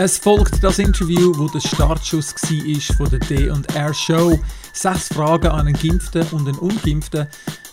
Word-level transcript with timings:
Es 0.00 0.16
folgt 0.16 0.62
das 0.62 0.78
Interview, 0.78 1.32
wo 1.36 1.48
der 1.48 1.58
Startschuss 1.58 2.32
war 2.32 2.96
von 2.96 3.10
der 3.10 3.18
D&R 3.18 3.92
Show. 3.92 4.38
Sechs 4.72 5.08
Fragen 5.08 5.48
an 5.48 5.66
einen 5.66 5.72
Geimpften 5.72 6.22
und 6.30 6.46
einen 6.46 6.56
Ungeimpften, 6.58 7.26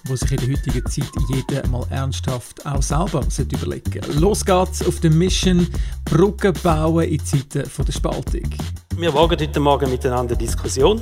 wo 0.05 0.15
sich 0.15 0.31
in 0.31 0.37
der 0.37 0.57
heutigen 0.57 0.83
Zeit 0.87 1.11
jeder 1.29 1.67
mal 1.67 1.85
ernsthaft 1.91 2.65
auch 2.65 2.81
selber 2.81 3.23
überlegen 3.37 4.01
sollte. 4.01 4.19
Los 4.19 4.43
geht's 4.43 4.83
auf 4.87 4.99
der 5.01 5.11
Mission 5.11 5.67
Brücken 6.05 6.53
bauen 6.63 7.03
in 7.03 7.23
Zeiten 7.23 7.69
der 7.85 7.91
Spaltung. 7.91 8.49
Wir 8.97 9.13
wagen 9.13 9.39
heute 9.39 9.59
Morgen 9.59 9.91
miteinander 9.91 10.35
Diskussion. 10.35 10.99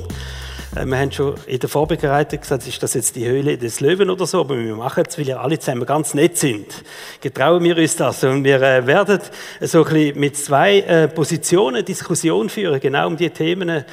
Äh, 0.76 0.86
wir 0.86 0.98
haben 0.98 1.12
schon 1.12 1.36
in 1.46 1.60
der 1.60 1.70
Vorbereitung 1.70 2.40
gesagt, 2.40 2.68
ist 2.68 2.82
das 2.82 2.94
jetzt 2.94 3.16
die 3.16 3.28
Höhle 3.28 3.58
des 3.58 3.80
Löwen 3.80 4.10
oder 4.10 4.26
so, 4.26 4.42
aber 4.42 4.58
wir 4.58 4.76
machen 4.76 5.04
es, 5.08 5.18
weil 5.18 5.28
ihr 5.28 5.40
alle 5.40 5.60
zusammen 5.60 5.86
ganz 5.86 6.14
nett 6.14 6.38
sind. 6.38 6.84
Getrauen 7.22 7.64
wir 7.64 7.78
uns 7.78 7.96
das 7.96 8.24
und 8.24 8.44
wir 8.44 8.62
äh, 8.62 8.86
werden 8.86 9.20
so 9.62 9.84
ein 9.84 9.94
bisschen 9.94 10.20
mit 10.20 10.38
zwei 10.38 10.80
äh, 10.80 11.08
Positionen 11.08 11.86
Diskussion 11.86 12.50
führen, 12.50 12.80
genau 12.80 13.08
um 13.08 13.18
die 13.18 13.30
Themen, 13.30 13.84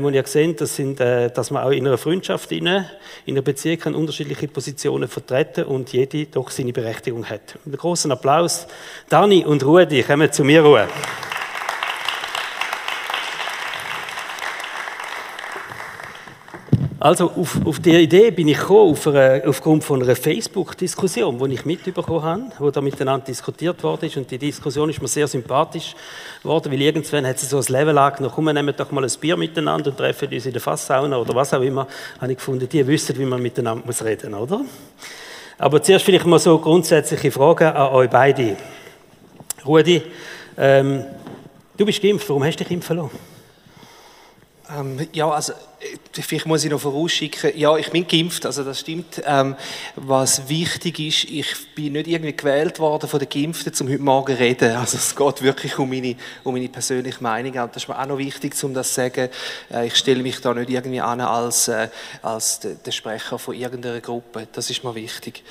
wo 0.00 0.08
ihr 0.10 0.26
seht, 0.26 0.60
das 0.60 0.76
sind, 0.76 1.00
dass 1.00 1.50
man 1.50 1.62
auch 1.62 1.70
in 1.70 1.86
einer 1.86 1.98
Freundschaft, 1.98 2.50
in, 2.52 2.66
in 2.66 3.34
einer 3.34 3.42
Beziehung 3.42 3.94
unterschiedliche 3.94 4.48
Positionen 4.48 5.08
vertreten 5.08 5.64
und 5.64 5.92
jede 5.92 6.26
doch 6.26 6.50
seine 6.50 6.72
Berechtigung 6.72 7.24
hat. 7.24 7.54
Mit 7.64 7.74
einem 7.74 7.76
großen 7.76 8.10
Applaus. 8.10 8.66
Dani 9.08 9.44
und 9.44 9.64
Rudi, 9.64 10.02
kommen 10.02 10.30
zu 10.32 10.44
mir 10.44 10.62
Ruhe. 10.62 10.88
Also 17.00 17.30
auf, 17.30 17.64
auf 17.64 17.78
die 17.78 17.94
Idee 17.94 18.32
bin 18.32 18.48
ich 18.48 18.58
gekommen, 18.58 18.90
auf 18.90 19.06
eine, 19.06 19.44
aufgrund 19.46 19.84
von 19.84 20.02
einer 20.02 20.16
Facebook-Diskussion, 20.16 21.38
die 21.38 21.54
ich 21.54 21.64
mitbekommen 21.64 22.22
habe, 22.24 22.42
wo 22.58 22.72
da 22.72 22.80
miteinander 22.80 23.24
diskutiert 23.24 23.80
worden 23.84 24.06
ist. 24.06 24.16
Und 24.16 24.28
die 24.28 24.38
Diskussion 24.38 24.90
ist 24.90 25.00
mir 25.00 25.06
sehr 25.06 25.28
sympathisch 25.28 25.94
geworden, 26.42 26.72
weil 26.72 26.82
irgendwann 26.82 27.24
hat 27.24 27.36
es 27.36 27.50
so 27.50 27.58
ein 27.58 27.64
Level 27.68 27.96
angenommen, 27.96 28.32
komm, 28.34 28.46
nehmen 28.46 28.74
doch 28.76 28.90
mal 28.90 29.04
ein 29.04 29.12
Bier 29.20 29.36
miteinander 29.36 29.90
und 29.90 29.96
treffen 29.96 30.28
uns 30.28 30.46
in 30.46 30.52
der 30.52 30.60
Fasssauna 30.60 31.16
oder 31.18 31.36
was 31.36 31.54
auch 31.54 31.62
immer. 31.62 31.86
Habe 32.20 32.32
ich 32.32 32.38
gefunden, 32.38 32.68
die 32.68 32.84
wissen, 32.84 33.16
wie 33.16 33.24
man 33.26 33.40
miteinander 33.40 33.86
muss 33.86 34.04
reden, 34.04 34.34
oder? 34.34 34.62
Aber 35.56 35.80
zuerst 35.80 36.04
vielleicht 36.04 36.26
mal 36.26 36.40
so 36.40 36.58
grundsätzliche 36.58 37.30
Fragen 37.30 37.68
an 37.76 37.92
euch 37.92 38.10
beide. 38.10 38.56
Rudi, 39.64 40.02
ähm, 40.56 41.04
du 41.76 41.86
bist 41.86 42.02
geimpft, 42.02 42.28
warum 42.28 42.42
hast 42.42 42.58
du 42.58 42.64
dich 42.64 42.72
impfen 42.72 42.96
lassen? 42.96 43.37
Ähm, 44.76 45.08
ja, 45.12 45.30
also 45.30 45.52
äh, 45.52 46.20
vielleicht 46.22 46.44
muss 46.44 46.62
ich 46.62 46.70
noch 46.70 46.80
vorausschicken, 46.80 47.56
ja, 47.56 47.74
ich 47.78 47.90
bin 47.90 48.06
geimpft, 48.06 48.44
also 48.44 48.64
das 48.64 48.80
stimmt. 48.80 49.22
Ähm, 49.24 49.56
was 49.96 50.48
wichtig 50.48 50.98
ist, 50.98 51.24
ich 51.24 51.74
bin 51.74 51.94
nicht 51.94 52.06
irgendwie 52.06 52.36
gewählt 52.36 52.78
worden 52.78 53.08
von 53.08 53.18
den 53.18 53.30
Geimpften, 53.30 53.72
um 53.80 53.88
heute 53.88 54.02
Morgen 54.02 54.36
zu 54.36 54.42
reden. 54.42 54.76
Also 54.76 54.98
es 54.98 55.16
geht 55.16 55.42
wirklich 55.42 55.78
um 55.78 55.88
meine, 55.88 56.16
um 56.44 56.52
meine 56.52 56.68
persönliche 56.68 57.22
Meinung. 57.22 57.52
Und 57.52 57.74
das 57.74 57.84
ist 57.84 57.88
mir 57.88 57.98
auch 57.98 58.06
noch 58.06 58.18
wichtig, 58.18 58.62
um 58.62 58.74
das 58.74 58.88
zu 58.88 58.96
sagen. 58.96 59.30
Äh, 59.72 59.86
ich 59.86 59.96
stelle 59.96 60.22
mich 60.22 60.40
da 60.40 60.52
nicht 60.52 60.68
irgendwie 60.68 61.00
an 61.00 61.22
als, 61.22 61.68
äh, 61.68 61.88
als 62.20 62.60
der 62.60 62.92
Sprecher 62.92 63.38
von 63.38 63.54
irgendeiner 63.54 64.00
Gruppe. 64.00 64.48
Das 64.52 64.68
ist 64.68 64.84
mir 64.84 64.94
wichtig. 64.94 65.42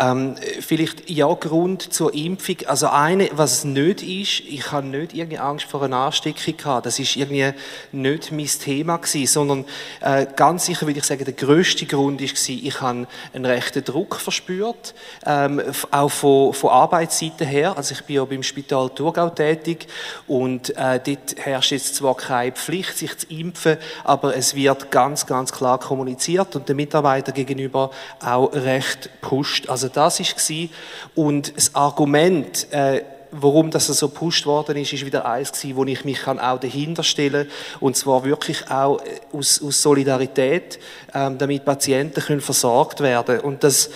Ähm, 0.00 0.36
vielleicht 0.60 1.10
ja 1.10 1.30
Grund 1.34 1.92
zur 1.92 2.14
Impfung. 2.14 2.56
Also 2.66 2.88
eine, 2.88 3.28
was 3.34 3.58
es 3.58 3.64
nicht 3.64 4.02
ist, 4.02 4.40
ich 4.48 4.72
habe 4.72 4.86
nicht 4.86 5.12
irgendwie 5.12 5.38
Angst 5.38 5.66
vor 5.66 5.82
einer 5.82 5.98
Ansteckung 5.98 6.56
gehabt. 6.56 6.86
Das 6.86 6.98
ist 6.98 7.16
irgendwie 7.16 7.52
nicht 7.92 8.32
mein 8.32 8.46
Thema 8.46 8.96
gewesen, 8.96 9.26
sondern 9.26 9.64
äh, 10.00 10.26
ganz 10.34 10.64
sicher 10.64 10.86
würde 10.86 11.00
ich 11.00 11.04
sagen, 11.04 11.24
der 11.26 11.34
größte 11.34 11.84
Grund 11.84 12.22
ist 12.22 12.34
gewesen, 12.34 12.66
ich 12.66 12.80
habe 12.80 13.06
einen 13.34 13.44
rechten 13.44 13.84
Druck 13.84 14.16
verspürt, 14.16 14.94
ähm, 15.26 15.60
auch 15.90 16.10
von, 16.10 16.54
von 16.54 16.70
Arbeitsseite 16.70 17.44
her. 17.44 17.76
Also 17.76 17.94
ich 17.94 18.02
bin 18.04 18.16
ja 18.16 18.24
beim 18.24 18.42
Spital 18.42 18.88
Thurgau 18.88 19.28
tätig 19.28 19.86
und 20.26 20.70
äh, 20.78 20.98
dort 21.04 21.36
herrscht 21.36 21.72
jetzt 21.72 21.96
zwar 21.96 22.16
keine 22.16 22.52
Pflicht, 22.52 22.96
sich 22.96 23.18
zu 23.18 23.26
impfen, 23.28 23.76
aber 24.04 24.34
es 24.34 24.54
wird 24.54 24.90
ganz, 24.90 25.26
ganz 25.26 25.52
klar 25.52 25.78
kommuniziert 25.78 26.56
und 26.56 26.70
den 26.70 26.76
Mitarbeitern 26.76 27.34
gegenüber 27.34 27.90
auch 28.24 28.50
recht 28.54 29.10
pusht. 29.20 29.68
Also 29.68 29.89
das 29.96 30.18
war. 30.18 30.70
Und 31.14 31.56
das 31.56 31.74
Argument, 31.74 32.66
äh, 32.72 33.02
warum 33.32 33.70
das 33.70 33.86
so 33.86 34.08
gepusht 34.08 34.46
worden 34.46 34.76
ist, 34.76 34.92
ist 34.92 35.04
wieder 35.04 35.26
eins 35.26 35.52
gewesen, 35.52 35.76
wo 35.76 35.84
ich 35.84 36.04
mich 36.04 36.26
auch 36.26 36.60
dahinter 36.60 37.02
stellen 37.02 37.46
kann. 37.46 37.80
Und 37.80 37.96
zwar 37.96 38.24
wirklich 38.24 38.70
auch 38.70 39.00
äh, 39.00 39.20
aus, 39.36 39.62
aus 39.62 39.82
Solidarität, 39.82 40.78
ähm, 41.14 41.38
damit 41.38 41.64
Patienten 41.64 42.20
können 42.20 42.40
versorgt 42.40 43.00
werden 43.00 43.40
Und 43.40 43.64
das, 43.64 43.88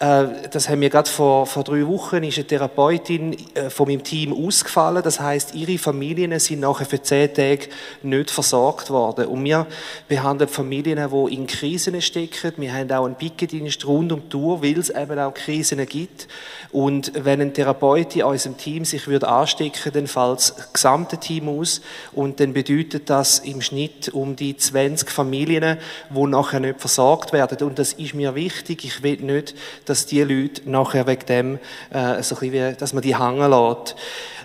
äh, 0.00 0.24
das 0.50 0.68
haben 0.68 0.80
wir 0.80 0.90
gerade 0.90 1.08
vor, 1.08 1.46
vor 1.46 1.64
drei 1.64 1.86
Wochen, 1.86 2.22
ist 2.24 2.38
eine 2.38 2.46
Therapeutin 2.46 3.36
äh, 3.54 3.70
von 3.70 3.88
meinem 3.88 4.02
Team 4.02 4.32
ausgefallen. 4.32 5.02
Das 5.02 5.20
heißt, 5.20 5.54
ihre 5.54 5.78
Familien 5.78 6.38
sind 6.38 6.60
nachher 6.60 6.86
für 6.86 7.02
zehn 7.02 7.32
Tage 7.32 7.68
nicht 8.02 8.30
versorgt 8.30 8.90
worden. 8.90 9.26
Und 9.26 9.44
wir 9.44 9.66
behandeln 10.08 10.48
Familien, 10.48 10.98
die 11.10 11.34
in 11.34 11.46
Krisen 11.46 12.00
stecken. 12.02 12.52
Wir 12.56 12.72
haben 12.72 12.90
auch 12.92 13.04
einen 13.04 13.14
Pickendienst 13.14 13.86
rund 13.86 14.12
um 14.12 14.22
die 14.22 14.28
Tour, 14.28 14.62
weil 14.62 14.78
es 14.78 14.90
eben 14.90 15.18
auch 15.18 15.34
Krisen 15.34 15.84
gibt. 15.86 16.28
Und 16.72 17.12
wenn 17.24 17.40
ein 17.40 17.54
Therapeut 17.54 18.16
in 18.16 18.24
unserem 18.24 18.56
Team 18.56 18.75
sich 18.84 19.06
würde 19.06 19.28
anstecken, 19.28 19.92
dann 19.92 20.06
fällt 20.06 20.38
das 20.38 20.72
gesamte 20.72 21.18
Team 21.18 21.48
aus 21.48 21.80
und 22.12 22.40
dann 22.40 22.52
bedeutet 22.52 23.08
das 23.10 23.38
im 23.40 23.60
Schnitt 23.60 24.10
um 24.10 24.36
die 24.36 24.56
20 24.56 25.10
Familien, 25.10 25.78
die 26.10 26.26
nachher 26.26 26.60
nicht 26.60 26.80
versorgt 26.80 27.32
werden. 27.32 27.66
Und 27.66 27.78
das 27.78 27.94
ist 27.94 28.14
mir 28.14 28.34
wichtig. 28.34 28.84
Ich 28.84 29.02
will 29.02 29.18
nicht, 29.22 29.54
dass 29.84 30.06
die 30.06 30.22
Leute 30.22 30.68
nachher 30.68 31.06
wegen 31.06 31.26
dem 31.26 31.58
äh, 31.90 32.22
so 32.22 32.36
ein 32.36 32.52
wie, 32.52 32.74
dass 32.76 32.92
man 32.92 33.02
die 33.02 33.18
hängen 33.18 33.50
lässt. 33.50 33.96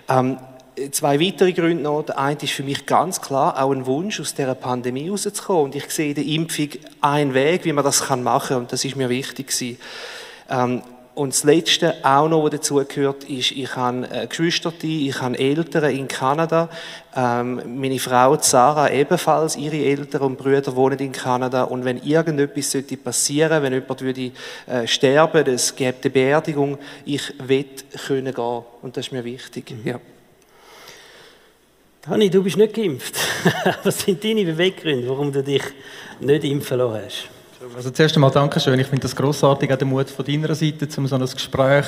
Ähm, 0.08 0.38
zwei 0.90 1.20
weitere 1.20 1.52
Gründe 1.52 1.82
noch. 1.82 2.02
Der 2.02 2.18
eine 2.18 2.38
ist 2.40 2.52
für 2.52 2.62
mich 2.62 2.86
ganz 2.86 3.20
klar 3.20 3.62
auch 3.62 3.72
ein 3.72 3.86
Wunsch, 3.86 4.20
aus 4.20 4.34
dieser 4.34 4.54
Pandemie 4.54 5.08
rauszukommen. 5.08 5.64
Und 5.64 5.74
ich 5.74 5.90
sehe 5.90 6.10
in 6.10 6.14
der 6.14 6.24
Impfung 6.24 6.68
einen 7.00 7.34
Weg, 7.34 7.64
wie 7.64 7.72
man 7.72 7.84
das 7.84 8.08
machen 8.08 8.48
kann. 8.48 8.56
Und 8.58 8.72
das 8.72 8.84
ist 8.84 8.96
mir 8.96 9.08
wichtig. 9.08 9.78
Ähm, 10.48 10.82
und 11.14 11.34
das 11.34 11.44
Letzte 11.44 11.94
auch 12.02 12.26
noch, 12.26 12.42
was 12.42 12.52
dazugehört, 12.52 13.24
ist, 13.24 13.50
ich 13.50 13.76
habe 13.76 14.08
äh, 14.10 14.26
Geschwister, 14.26 14.72
ich 14.82 15.20
habe 15.20 15.38
Eltern 15.38 15.94
in 15.94 16.08
Kanada. 16.08 16.70
Ähm, 17.14 17.78
meine 17.80 17.98
Frau 17.98 18.38
Sarah 18.40 18.90
ebenfalls, 18.90 19.56
ihre 19.56 19.76
Eltern 19.76 20.22
und 20.22 20.38
Brüder 20.38 20.74
wohnen 20.74 20.98
in 20.98 21.12
Kanada. 21.12 21.64
Und 21.64 21.84
wenn 21.84 22.02
irgendetwas 22.02 22.70
sollte 22.70 22.96
passieren, 22.96 23.62
wenn 23.62 23.74
jemand 23.74 24.00
würde 24.00 24.32
äh, 24.66 24.86
sterben, 24.86 25.46
es 25.48 25.76
gäbe 25.76 25.98
eine 26.02 26.10
Beerdigung, 26.10 26.78
ich 27.04 27.34
will 27.46 27.66
können 28.06 28.32
gehen. 28.32 28.62
Und 28.80 28.96
das 28.96 29.06
ist 29.06 29.12
mir 29.12 29.24
wichtig. 29.24 29.70
Mhm. 29.70 29.88
Ja. 29.88 30.00
Hanni, 32.08 32.30
du 32.30 32.42
bist 32.42 32.56
nicht 32.56 32.74
geimpft. 32.74 33.14
Was 33.84 34.00
sind 34.00 34.24
deine 34.24 34.44
Beweggründe, 34.44 35.08
warum 35.08 35.30
du 35.30 35.42
dich 35.42 35.62
nicht 36.20 36.44
impfen 36.44 36.78
lassen 36.78 37.04
hast? 37.04 37.41
Also 37.74 37.90
zuerst 37.90 38.14
einmal 38.16 38.30
Dankeschön. 38.30 38.78
Ich 38.78 38.86
finde 38.86 39.02
das 39.02 39.16
grossartig, 39.16 39.72
auch 39.72 39.76
der 39.76 39.86
Mut 39.86 40.10
von 40.10 40.24
deiner 40.24 40.54
Seite, 40.54 40.88
um 40.98 41.06
so 41.06 41.16
ein 41.16 41.22
Gespräch 41.22 41.86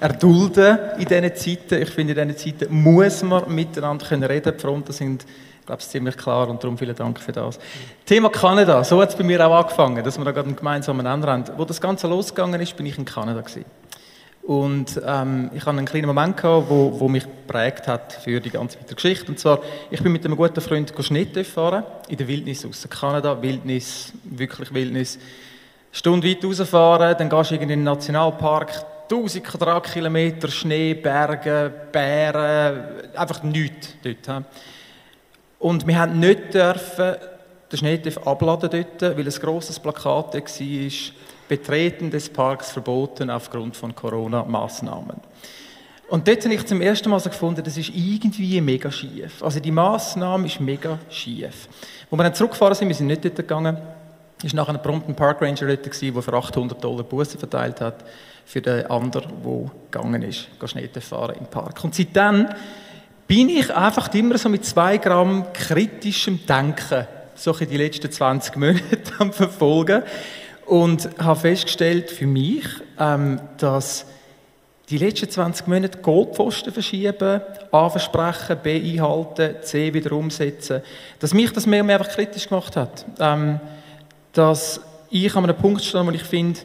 erdulden 0.00 0.78
in 0.98 1.04
diesen 1.04 1.34
Zeiten. 1.34 1.82
Ich 1.82 1.90
finde, 1.90 2.14
in 2.14 2.28
diesen 2.28 2.58
Zeiten 2.58 2.74
muss 2.74 3.22
man 3.22 3.54
miteinander 3.54 4.06
können 4.06 4.24
reden. 4.24 4.54
Die 4.56 4.60
Fronten 4.60 4.92
sind, 4.92 5.26
glaube 5.66 5.82
ich, 5.82 5.88
ziemlich 5.88 6.16
klar 6.16 6.48
und 6.48 6.62
darum 6.62 6.78
vielen 6.78 6.96
Dank 6.96 7.20
für 7.20 7.32
das. 7.32 7.58
Thema 8.06 8.30
Kanada. 8.30 8.82
So 8.82 9.00
hat 9.02 9.10
es 9.10 9.16
bei 9.16 9.24
mir 9.24 9.46
auch 9.46 9.54
angefangen, 9.54 10.02
dass 10.02 10.16
wir 10.16 10.24
da 10.24 10.30
gerade 10.30 10.48
einen 10.48 10.56
gemeinsamen 10.56 11.04
Nenner 11.04 11.26
haben. 11.26 11.44
Wo 11.56 11.64
das 11.64 11.80
Ganze 11.80 12.06
losgegangen 12.06 12.60
ist, 12.60 12.76
bin 12.76 12.86
ich 12.86 12.96
in 12.96 13.04
Kanada 13.04 13.40
gewesen. 13.40 13.64
Und 14.46 15.00
ähm, 15.04 15.50
ich 15.54 15.62
hatte 15.62 15.76
einen 15.76 15.86
kleinen 15.86 16.06
Moment, 16.06 16.36
gehabt, 16.36 16.70
wo, 16.70 17.00
wo 17.00 17.08
mich 17.08 17.24
geprägt 17.24 17.88
hat 17.88 18.12
für 18.12 18.40
die 18.40 18.50
ganze 18.50 18.78
weitere 18.78 18.94
Geschichte. 18.94 19.26
Und 19.28 19.40
zwar, 19.40 19.58
ich 19.90 20.00
bin 20.00 20.12
mit 20.12 20.24
einem 20.24 20.36
guten 20.36 20.60
Freund 20.60 20.92
Schnitt 21.00 21.44
fahren, 21.44 21.82
in 22.08 22.16
der 22.16 22.28
Wildnis 22.28 22.64
aus 22.64 22.86
Kanada, 22.88 23.42
Wildnis, 23.42 24.12
wirklich 24.22 24.72
Wildnis. 24.72 25.18
Stunde 25.90 26.28
weit 26.28 26.44
rausfahren, 26.44 27.16
dann 27.18 27.28
gehst 27.28 27.50
du 27.50 27.56
in 27.56 27.68
den 27.68 27.82
Nationalpark, 27.82 28.84
1000 29.10 29.42
Quadratkilometer 29.44 30.46
Schnee, 30.48 30.94
Berge, 30.94 31.72
Bären, 31.90 32.84
einfach 33.16 33.42
nichts 33.42 33.94
dort. 34.04 34.44
Und 35.58 35.88
wir 35.88 35.98
haben 35.98 36.20
nicht 36.20 36.54
dürfen 36.54 37.16
den 37.72 37.78
Schnee 37.78 38.00
abladen 38.24 38.70
dort, 38.70 39.16
weil 39.16 39.26
ein 39.26 39.40
grosses 39.40 39.80
Plakat 39.80 40.34
war, 40.34 40.40
Betreten 41.48 42.10
des 42.10 42.28
Parks 42.28 42.72
verboten 42.72 43.30
aufgrund 43.30 43.76
von 43.76 43.94
Corona-Maßnahmen. 43.94 45.16
Und 46.08 46.28
dort 46.28 46.44
habe 46.44 46.54
ich 46.54 46.64
zum 46.66 46.80
ersten 46.80 47.10
Mal 47.10 47.18
so 47.18 47.30
gefunden, 47.30 47.62
das 47.64 47.76
ist 47.76 47.90
irgendwie 47.92 48.60
mega 48.60 48.90
schief. 48.90 49.42
Also 49.42 49.58
die 49.58 49.72
Maßnahme 49.72 50.46
ist 50.46 50.60
mega 50.60 50.98
schief. 51.10 51.68
Wo 52.08 52.16
wir 52.16 52.22
dann 52.22 52.34
zurückgefahren 52.34 52.74
sind, 52.74 52.88
wir 52.88 52.94
sind 52.94 53.08
nicht 53.08 53.24
dort 53.24 53.36
gegangen, 53.36 53.76
ist 54.42 54.54
nachher 54.54 54.74
ein 54.74 54.82
prompt 54.82 55.08
ein 55.08 55.16
Park 55.16 55.42
Ranger 55.42 55.66
dort 55.66 55.86
der 55.86 56.22
für 56.22 56.32
800 56.32 56.82
Dollar 56.82 57.02
Buße 57.02 57.38
verteilt 57.38 57.80
hat 57.80 58.04
für 58.44 58.60
den 58.60 58.86
anderen, 58.86 59.32
der 59.44 59.70
gegangen 59.90 60.22
ist, 60.22 60.46
Schnitten 60.66 61.00
fahren 61.02 61.36
im 61.40 61.46
Park. 61.46 61.82
Und 61.82 61.94
seitdem 61.94 62.46
bin 63.26 63.48
ich 63.48 63.74
einfach 63.74 64.12
immer 64.14 64.38
so 64.38 64.48
mit 64.48 64.64
zwei 64.64 64.98
Gramm 64.98 65.46
kritischem 65.52 66.46
Denken 66.46 67.08
so 67.34 67.52
die 67.52 67.76
letzten 67.76 68.10
20 68.10 68.56
Monate 68.56 69.12
am 69.18 69.32
verfolgen 69.32 70.02
und 70.66 71.08
habe 71.18 71.40
festgestellt 71.40 72.10
für 72.10 72.26
mich, 72.26 72.64
ähm, 72.98 73.40
dass 73.58 74.06
die 74.88 74.98
letzten 74.98 75.28
20 75.28 75.66
Monate 75.66 75.98
Goldpfosten 75.98 76.72
verschieben, 76.72 77.40
A 77.72 77.88
versprechen, 77.88 78.58
B 78.62 78.92
einhalten, 78.92 79.56
C 79.62 79.92
wieder 79.92 80.12
umsetzen, 80.12 80.82
dass 81.18 81.34
mich 81.34 81.52
das 81.52 81.66
mehr 81.66 81.80
und 81.80 81.88
mehr 81.88 81.98
einfach 81.98 82.12
kritisch 82.12 82.48
gemacht 82.48 82.76
hat. 82.76 83.04
Ähm, 83.18 83.58
dass 84.32 84.80
ich 85.10 85.34
an 85.34 85.44
einem 85.44 85.56
Punkt 85.56 85.82
stehe, 85.82 86.06
wo 86.06 86.10
ich 86.10 86.22
finde, 86.22 86.60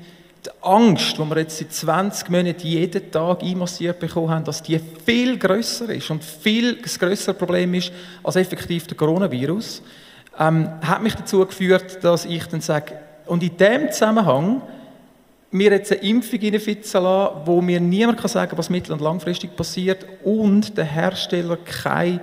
die 0.45 0.49
Angst, 0.61 1.17
die 1.17 1.23
wir 1.23 1.37
jetzt 1.37 1.57
seit 1.57 1.71
20 1.71 2.29
Monaten 2.29 2.67
jeden 2.67 3.11
Tag 3.11 3.43
einmassiert 3.43 3.99
bekommen 3.99 4.29
haben, 4.29 4.43
dass 4.43 4.63
die 4.63 4.79
viel 5.05 5.37
größer 5.37 5.89
ist 5.89 6.09
und 6.09 6.23
viel 6.23 6.79
das 6.81 7.37
Problem 7.37 7.73
ist 7.75 7.91
als 8.23 8.35
effektiv 8.35 8.87
der 8.87 8.97
Coronavirus, 8.97 9.81
ähm, 10.39 10.69
hat 10.81 11.03
mich 11.03 11.15
dazu 11.15 11.45
geführt, 11.45 12.03
dass 12.03 12.25
ich 12.25 12.45
dann 12.47 12.61
sage, 12.61 12.93
und 13.31 13.41
in 13.43 13.55
dem 13.55 13.89
Zusammenhang 13.89 14.61
mir 15.51 15.71
jetzt 15.71 15.89
eine 15.89 16.01
Impfung 16.01 16.37
reinfitzen 16.41 17.01
lassen, 17.01 17.35
wo 17.45 17.61
mir 17.61 17.79
niemand 17.79 18.19
kann 18.19 18.27
sagen 18.27 18.57
was 18.57 18.69
mittel- 18.69 18.91
und 18.91 18.99
langfristig 18.99 19.55
passiert 19.55 20.05
und 20.25 20.77
der 20.77 20.83
Hersteller 20.83 21.55
keine 21.55 22.19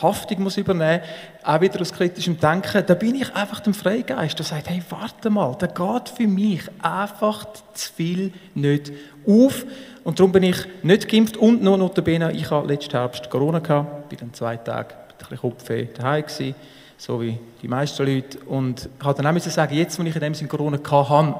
Haftung 0.00 0.44
muss 0.44 0.56
übernehmen 0.56 1.02
auch 1.42 1.60
wieder 1.60 1.80
aus 1.80 1.92
kritischem 1.92 2.38
Denken, 2.38 2.84
da 2.86 2.94
bin 2.94 3.16
ich 3.16 3.34
einfach 3.34 3.58
dem 3.58 3.74
Freigeist, 3.74 4.38
der 4.38 4.46
sagt, 4.46 4.70
hey, 4.70 4.80
warte 4.88 5.30
mal, 5.30 5.56
da 5.58 5.66
geht 5.66 6.08
für 6.08 6.28
mich 6.28 6.62
einfach 6.80 7.44
zu 7.74 7.92
viel 7.92 8.32
nicht 8.54 8.92
auf. 9.26 9.66
Und 10.04 10.20
darum 10.20 10.30
bin 10.30 10.44
ich 10.44 10.58
nicht 10.84 11.08
geimpft 11.08 11.36
und 11.36 11.64
noch 11.64 11.76
notabene, 11.76 12.30
ich 12.30 12.48
hatte 12.48 12.68
letzten 12.68 12.92
Herbst 12.92 13.28
Corona, 13.28 13.58
gehabt, 13.58 14.10
bin 14.10 14.20
dann 14.20 14.32
zwei 14.32 14.56
Tage 14.58 14.94
mit 14.94 15.16
ein 15.16 15.18
bisschen 15.18 15.38
Kopfweh 15.38 15.88
daheim 15.92 16.22
gewesen, 16.22 16.54
so 17.02 17.20
wie 17.20 17.36
die 17.60 17.66
meisten 17.66 18.06
Leute 18.06 18.38
und 18.46 18.88
habe 19.02 19.20
dann 19.20 19.36
auch 19.36 19.40
sagen, 19.40 19.74
jetzt, 19.74 19.98
wo 19.98 20.04
ich 20.04 20.14
in 20.14 20.20
dem 20.20 20.34
Sinne 20.34 20.48
Corona 20.48 20.78
hatte, 20.78 21.34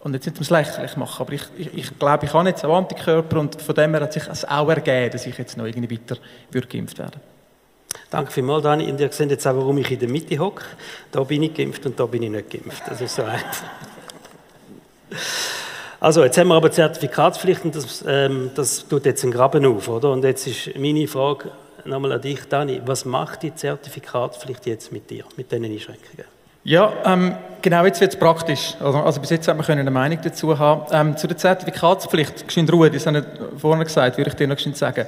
und 0.00 0.12
jetzt 0.12 0.26
nicht 0.26 0.36
ums 0.36 0.50
lächerlich 0.50 0.96
machen, 0.96 1.22
aber 1.22 1.32
ich, 1.34 1.42
ich, 1.56 1.74
ich 1.74 1.98
glaube, 1.98 2.26
ich 2.26 2.32
habe 2.32 2.48
jetzt 2.48 2.64
einen 2.64 2.74
Antikörper 2.74 3.38
und 3.38 3.62
von 3.62 3.74
dem 3.76 3.92
her 3.92 4.02
hat 4.02 4.12
sich 4.12 4.26
es 4.26 4.44
auch 4.44 4.68
ergeben, 4.68 5.12
dass 5.12 5.24
ich 5.24 5.38
jetzt 5.38 5.56
noch 5.56 5.66
irgendwie 5.66 5.92
weiter 5.92 6.16
würde 6.50 6.66
geimpft 6.66 6.98
werden 6.98 7.20
Danke 8.10 8.30
vielmals, 8.32 8.64
Dani. 8.64 8.90
Und 8.90 9.00
ihr 9.00 9.10
seht 9.10 9.30
jetzt 9.30 9.46
auch, 9.46 9.56
warum 9.56 9.78
ich 9.78 9.90
in 9.90 9.98
der 9.98 10.08
Mitte 10.08 10.38
hocke. 10.38 10.64
Da 11.10 11.22
bin 11.22 11.44
ich 11.44 11.54
geimpft 11.54 11.86
und 11.86 11.98
da 11.98 12.06
bin 12.06 12.24
ich 12.24 12.30
nicht 12.30 12.50
geimpft. 12.50 12.82
Das 12.86 13.00
ist 13.00 13.16
so. 13.16 13.24
Also, 15.98 16.22
jetzt 16.24 16.36
haben 16.38 16.48
wir 16.48 16.54
aber 16.54 16.70
Zertifikatspflicht 16.70 17.64
und 17.64 17.74
das, 17.74 18.04
ähm, 18.06 18.50
das 18.54 18.86
tut 18.86 19.06
jetzt 19.06 19.22
einen 19.24 19.32
Graben 19.32 19.64
auf, 19.64 19.88
oder? 19.88 20.12
Und 20.12 20.24
jetzt 20.24 20.46
ist 20.46 20.76
meine 20.76 21.08
Frage 21.08 21.50
nochmal 21.88 22.12
an 22.12 22.20
dich, 22.20 22.40
Dani. 22.48 22.80
Was 22.84 23.04
macht 23.04 23.42
die 23.42 23.54
Zertifikatspflicht 23.54 24.66
jetzt 24.66 24.92
mit 24.92 25.10
dir, 25.10 25.24
mit 25.36 25.50
diesen 25.50 25.64
Einschränkungen? 25.64 26.24
Ja, 26.64 26.92
ähm, 27.04 27.36
genau 27.62 27.84
jetzt 27.84 28.00
wird 28.00 28.14
es 28.14 28.18
praktisch. 28.18 28.74
Also, 28.80 28.98
also, 28.98 29.20
bis 29.20 29.30
jetzt 29.30 29.46
haben 29.46 29.64
wir 29.64 29.68
eine 29.68 29.90
Meinung 29.90 30.18
dazu 30.22 30.58
haben. 30.58 30.82
Ähm, 30.90 31.16
zu 31.16 31.28
der 31.28 31.36
Zertifikatspflicht, 31.36 32.46
geschwind 32.48 32.72
Ruhe, 32.72 32.90
das 32.90 33.06
habe 33.06 33.18
ich 33.18 33.60
vorhin 33.60 33.84
gesagt, 33.84 34.18
würde 34.18 34.30
ich 34.30 34.36
dir 34.36 34.48
noch 34.48 34.58
sagen. 34.58 35.06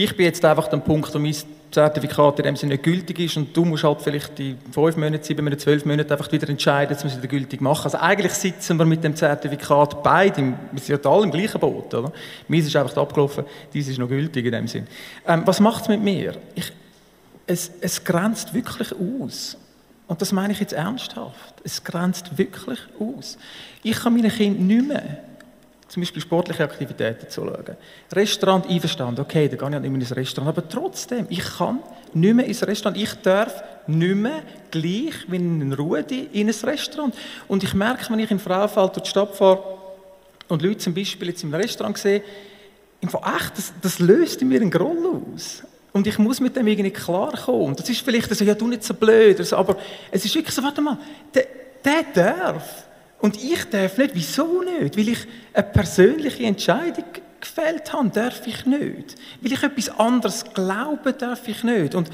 Ich 0.00 0.16
bin 0.16 0.26
jetzt 0.26 0.44
einfach 0.44 0.70
am 0.70 0.84
Punkt, 0.84 1.12
wo 1.12 1.18
mein 1.18 1.34
Zertifikat 1.72 2.38
in 2.38 2.44
dem 2.44 2.54
Sinne 2.54 2.74
nicht 2.74 2.84
gültig 2.84 3.18
ist 3.18 3.36
und 3.36 3.56
du 3.56 3.64
musst 3.64 3.82
halt 3.82 4.00
vielleicht 4.00 4.38
die 4.38 4.54
fünf 4.70 4.96
Monate, 4.96 5.24
sieben 5.24 5.42
Monate, 5.42 5.60
zwölf 5.60 5.84
Monate 5.84 6.12
einfach 6.12 6.30
wieder 6.30 6.48
entscheiden, 6.48 6.94
dass 6.94 7.02
wir 7.02 7.10
es 7.10 7.16
wieder 7.16 7.26
gültig 7.26 7.60
machen. 7.60 7.82
Also 7.82 7.98
eigentlich 7.98 8.32
sitzen 8.32 8.78
wir 8.78 8.86
mit 8.86 9.02
dem 9.02 9.16
Zertifikat 9.16 10.00
beide, 10.04 10.54
wir 10.70 10.80
sind 10.80 11.04
ja 11.04 11.10
alle 11.10 11.24
im 11.24 11.32
gleichen 11.32 11.58
Boot, 11.58 11.92
oder? 11.92 12.12
Meins 12.46 12.66
ist 12.66 12.76
einfach 12.76 12.96
abgelaufen, 12.96 13.44
dies 13.74 13.88
ist 13.88 13.98
noch 13.98 14.08
gültig 14.08 14.46
in 14.46 14.52
dem 14.52 14.68
Sinn. 14.68 14.86
Ähm, 15.26 15.42
was 15.44 15.58
macht 15.58 15.82
es 15.82 15.88
mit 15.88 16.00
mir? 16.00 16.36
Ich, 16.54 16.70
es, 17.48 17.72
es 17.80 18.04
grenzt 18.04 18.54
wirklich 18.54 18.92
aus. 18.92 19.56
Und 20.06 20.22
das 20.22 20.30
meine 20.30 20.52
ich 20.52 20.60
jetzt 20.60 20.74
ernsthaft. 20.74 21.54
Es 21.64 21.82
grenzt 21.82 22.38
wirklich 22.38 22.78
aus. 23.00 23.36
Ich 23.82 23.98
kann 23.98 24.14
meinen 24.14 24.30
Kindern 24.30 24.64
nicht 24.64 24.86
mehr 24.86 25.18
zum 25.88 26.02
Beispiel 26.02 26.22
sportliche 26.22 26.64
Aktivitäten 26.64 27.30
zu 27.30 27.40
schauen. 27.42 27.76
Restaurant 28.12 28.68
einverstanden, 28.68 29.20
okay, 29.22 29.48
da 29.48 29.56
gehe 29.56 29.68
ich 29.68 29.80
nicht 29.82 29.90
mehr 29.90 30.00
ins 30.00 30.14
Restaurant, 30.14 30.56
aber 30.56 30.68
trotzdem, 30.68 31.26
ich 31.30 31.42
kann 31.42 31.80
nicht 32.12 32.34
mehr 32.34 32.44
ins 32.44 32.62
Restaurant, 32.66 33.00
ich 33.00 33.14
darf 33.22 33.62
nicht 33.86 34.14
mehr 34.14 34.42
gleich 34.70 35.14
wie 35.28 35.36
in 35.36 35.72
Rudi 35.72 36.28
in 36.32 36.48
ein 36.48 36.54
Restaurant. 36.54 37.14
Und 37.48 37.64
ich 37.64 37.72
merke, 37.72 38.10
wenn 38.10 38.18
ich 38.18 38.30
in 38.30 38.38
Frauenfeld 38.38 38.96
durch 38.96 39.04
die 39.04 39.10
Stadt 39.10 39.34
fahre 39.34 39.62
und 40.48 40.62
Leute 40.62 40.78
zum 40.78 40.94
Beispiel 40.94 41.28
jetzt 41.28 41.42
im 41.42 41.54
Restaurant 41.54 41.96
sehe, 41.96 42.22
einfach 43.00 43.20
echt, 43.36 43.56
das, 43.56 43.72
das 43.80 43.98
löst 43.98 44.42
in 44.42 44.48
mir 44.48 44.60
einen 44.60 44.70
Groll 44.70 45.22
aus. 45.34 45.62
Und 45.92 46.06
ich 46.06 46.18
muss 46.18 46.38
mit 46.38 46.54
dem 46.54 46.66
irgendwie 46.66 46.90
klarkommen. 46.90 47.74
Das 47.74 47.88
ist 47.88 48.02
vielleicht 48.02 48.32
so, 48.34 48.44
ja, 48.44 48.54
du 48.54 48.68
nicht 48.68 48.84
so 48.84 48.92
blöd, 48.92 49.44
so, 49.44 49.56
aber 49.56 49.76
es 50.10 50.24
ist 50.24 50.34
wirklich 50.34 50.54
so, 50.54 50.62
warte 50.62 50.82
mal, 50.82 50.98
der, 51.34 51.46
der 51.82 52.02
darf. 52.14 52.87
Und 53.20 53.42
ich 53.42 53.64
darf 53.64 53.98
nicht. 53.98 54.14
Wieso 54.14 54.62
nicht? 54.62 54.96
Weil 54.96 55.08
ich 55.08 55.26
eine 55.52 55.64
persönliche 55.64 56.44
Entscheidung 56.44 57.04
gefällt 57.40 57.92
habe, 57.92 58.08
darf 58.10 58.46
ich 58.46 58.64
nicht. 58.66 59.16
Weil 59.40 59.52
ich 59.52 59.62
etwas 59.62 59.88
anderes 59.98 60.44
glaube, 60.54 61.12
darf 61.12 61.46
ich 61.48 61.64
nicht. 61.64 61.94
Und 61.94 62.10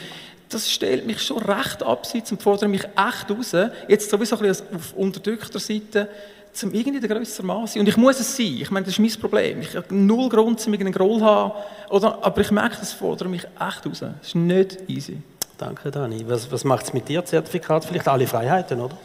das 0.48 0.70
stellt 0.70 1.06
mich 1.06 1.20
schon 1.22 1.38
recht 1.38 1.82
abseits 1.82 2.30
und 2.30 2.42
fordert 2.42 2.70
mich 2.70 2.84
echt 2.84 3.30
raus, 3.30 3.56
jetzt 3.88 4.10
sowieso 4.10 4.36
ein 4.36 4.42
bisschen 4.42 4.66
auf 4.74 4.92
unterdrückter 4.94 5.58
Seite, 5.58 6.08
zum 6.52 6.72
irgendwie 6.72 7.00
der 7.00 7.08
grössere 7.08 7.44
Maße. 7.46 7.80
Und 7.80 7.88
ich 7.88 7.96
muss 7.96 8.20
es 8.20 8.36
sein. 8.36 8.58
Ich 8.60 8.70
meine, 8.70 8.86
das 8.86 8.94
ist 8.94 9.00
mein 9.00 9.20
Problem. 9.20 9.60
Ich 9.60 9.74
habe 9.74 9.92
null 9.92 10.28
Grund, 10.28 10.60
zum 10.60 10.72
einen 10.72 10.92
Groll 10.92 11.18
zu 11.18 11.24
haben. 11.24 11.52
Oder, 11.90 12.24
aber 12.24 12.40
ich 12.40 12.50
merke, 12.52 12.76
das 12.78 12.92
fordert 12.92 13.28
mich 13.28 13.42
echt 13.44 13.86
raus. 13.86 14.00
Das 14.00 14.10
ist 14.22 14.34
nicht 14.36 14.78
easy. 14.88 15.18
Danke, 15.58 15.90
Dani. 15.90 16.24
Was, 16.28 16.50
was 16.52 16.62
macht 16.62 16.84
es 16.84 16.92
mit 16.92 17.08
dir, 17.08 17.24
Zertifikat? 17.24 17.84
Vielleicht 17.84 18.06
alle 18.06 18.26
Freiheiten, 18.26 18.80
oder? 18.80 18.96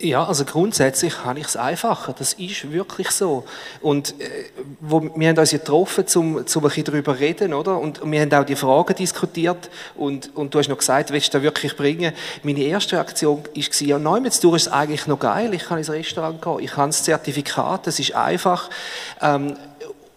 Ja, 0.00 0.24
also 0.24 0.44
grundsätzlich 0.44 1.24
habe 1.24 1.40
ich 1.40 1.46
es 1.46 1.56
einfacher. 1.56 2.14
Das 2.16 2.34
ist 2.34 2.70
wirklich 2.70 3.10
so. 3.10 3.44
Und 3.80 4.14
äh, 4.20 4.44
wo, 4.80 5.02
wir 5.02 5.28
haben 5.28 5.38
uns 5.38 5.50
ja 5.50 5.58
getroffen, 5.58 6.04
um, 6.14 6.36
um 6.36 6.36
ein 6.38 6.44
bisschen 6.44 6.84
darüber 6.84 7.18
reden, 7.18 7.52
oder? 7.52 7.76
Und, 7.80 8.00
und 8.00 8.12
wir 8.12 8.20
haben 8.20 8.32
auch 8.32 8.44
die 8.44 8.54
Fragen 8.54 8.94
diskutiert. 8.94 9.68
Und, 9.96 10.36
und 10.36 10.54
du 10.54 10.60
hast 10.60 10.68
noch 10.68 10.78
gesagt, 10.78 11.10
willst 11.10 11.34
du 11.34 11.38
das 11.38 11.42
wirklich 11.42 11.76
bringen? 11.76 12.12
Meine 12.44 12.60
erste 12.60 12.94
Reaktion 12.94 13.42
war, 13.42 13.86
ja, 13.88 13.98
nein, 13.98 14.24
jetzt 14.24 14.44
ist 14.44 14.52
es 14.54 14.68
eigentlich 14.68 15.08
noch 15.08 15.18
geil. 15.18 15.52
Ich 15.52 15.64
kann 15.64 15.78
ins 15.78 15.90
Restaurant 15.90 16.40
gehen. 16.40 16.60
Ich 16.60 16.76
habe 16.76 16.90
das 16.90 17.02
Zertifikat. 17.02 17.88
Das 17.88 17.98
ist 17.98 18.14
einfach. 18.14 18.70
Ähm, 19.20 19.56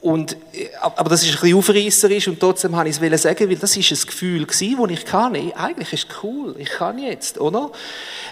und, 0.01 0.33
äh, 0.53 0.69
aber 0.79 1.09
das 1.09 1.23
ist 1.23 1.29
ein 1.29 1.41
bisschen 1.41 1.57
aufreisserisch 1.57 2.27
und 2.27 2.39
trotzdem 2.39 2.75
habe 2.75 2.87
ich 2.87 3.01
es 3.01 3.21
sagen, 3.23 3.49
weil 3.49 3.55
das 3.55 3.75
ist 3.75 3.91
ein 3.91 4.07
Gefühl 4.07 4.45
gewesen, 4.45 4.77
das 4.79 4.91
ich 4.91 5.05
kann. 5.05 5.35
Eigentlich 5.35 5.93
ist 5.93 6.07
es 6.07 6.23
cool, 6.23 6.55
ich 6.59 6.69
kann 6.69 6.99
jetzt, 6.99 7.39
oder? 7.39 7.71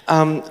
Ähm, 0.08 0.44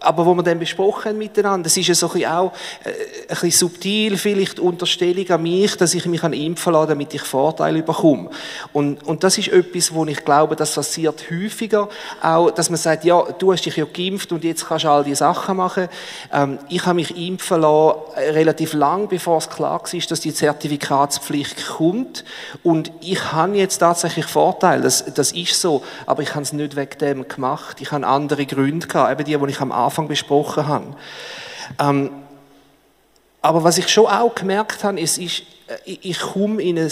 aber 0.00 0.24
wo 0.24 0.34
wir 0.34 0.42
dann 0.42 0.58
besprochen 0.58 1.10
haben 1.10 1.18
miteinander, 1.18 1.64
das 1.64 1.76
ist 1.76 1.88
ja 1.88 1.94
so 1.94 2.06
ein 2.08 2.12
bisschen 2.14 2.30
auch 2.30 2.52
äh, 2.84 2.90
ein 2.90 3.28
bisschen 3.28 3.50
subtil, 3.50 4.16
vielleicht 4.16 4.58
Unterstellung 4.58 5.28
an 5.30 5.42
mich, 5.42 5.76
dass 5.76 5.94
ich 5.94 6.06
mich 6.06 6.24
an 6.24 6.32
impfen 6.32 6.72
lasse, 6.72 6.88
damit 6.88 7.12
ich 7.12 7.22
Vorteile 7.22 7.82
bekomme. 7.82 8.30
Und, 8.72 9.06
und 9.06 9.22
das 9.22 9.36
ist 9.36 9.48
etwas, 9.48 9.92
wo 9.92 10.06
ich 10.06 10.24
glaube, 10.24 10.56
das 10.56 10.74
passiert 10.74 11.30
häufiger, 11.30 11.88
auch, 12.22 12.50
dass 12.50 12.70
man 12.70 12.78
sagt, 12.78 13.04
ja, 13.04 13.22
du 13.38 13.52
hast 13.52 13.66
dich 13.66 13.76
ja 13.76 13.84
geimpft 13.84 14.32
und 14.32 14.42
jetzt 14.42 14.66
kannst 14.66 14.86
du 14.86 14.88
all 14.88 15.04
die 15.04 15.14
Sachen 15.14 15.58
machen. 15.58 15.88
Ähm, 16.32 16.58
ich 16.70 16.84
habe 16.86 16.94
mich 16.94 17.16
impfen 17.16 17.60
lassen, 17.60 17.98
äh, 18.16 18.30
relativ 18.30 18.72
lang, 18.72 19.08
bevor 19.08 19.38
es 19.38 19.50
klar 19.50 19.80
war, 19.80 20.00
dass 20.08 20.20
die 20.20 20.32
Zertifikatspflicht 20.32 21.66
kommt. 21.66 22.24
Und 22.62 22.90
ich 23.00 23.32
habe 23.32 23.56
jetzt 23.56 23.78
tatsächlich 23.78 24.26
Vorteile, 24.26 24.82
das, 24.82 25.04
das 25.12 25.32
ist 25.32 25.60
so, 25.60 25.82
aber 26.06 26.22
ich 26.22 26.30
habe 26.30 26.42
es 26.42 26.54
nicht 26.54 26.74
wegen 26.74 26.98
dem 26.98 27.28
gemacht. 27.28 27.80
Ich 27.80 27.92
habe 27.92 28.06
andere 28.06 28.46
Gründe 28.46 28.86
gehabt, 28.86 29.12
eben 29.12 29.24
die, 29.24 29.36
die 29.36 29.50
ich 29.52 29.60
am 29.60 29.72
Anfang 29.72 29.89
besprochen 30.08 30.66
habe. 30.66 30.96
Ähm, 31.78 32.10
aber 33.42 33.64
was 33.64 33.78
ich 33.78 33.88
schon 33.88 34.06
auch 34.06 34.34
gemerkt 34.34 34.84
habe, 34.84 35.00
ist, 35.00 35.18
ist 35.18 35.42
äh, 35.66 35.98
ich 36.02 36.18
komme 36.18 36.62
in 36.62 36.78
ein 36.78 36.90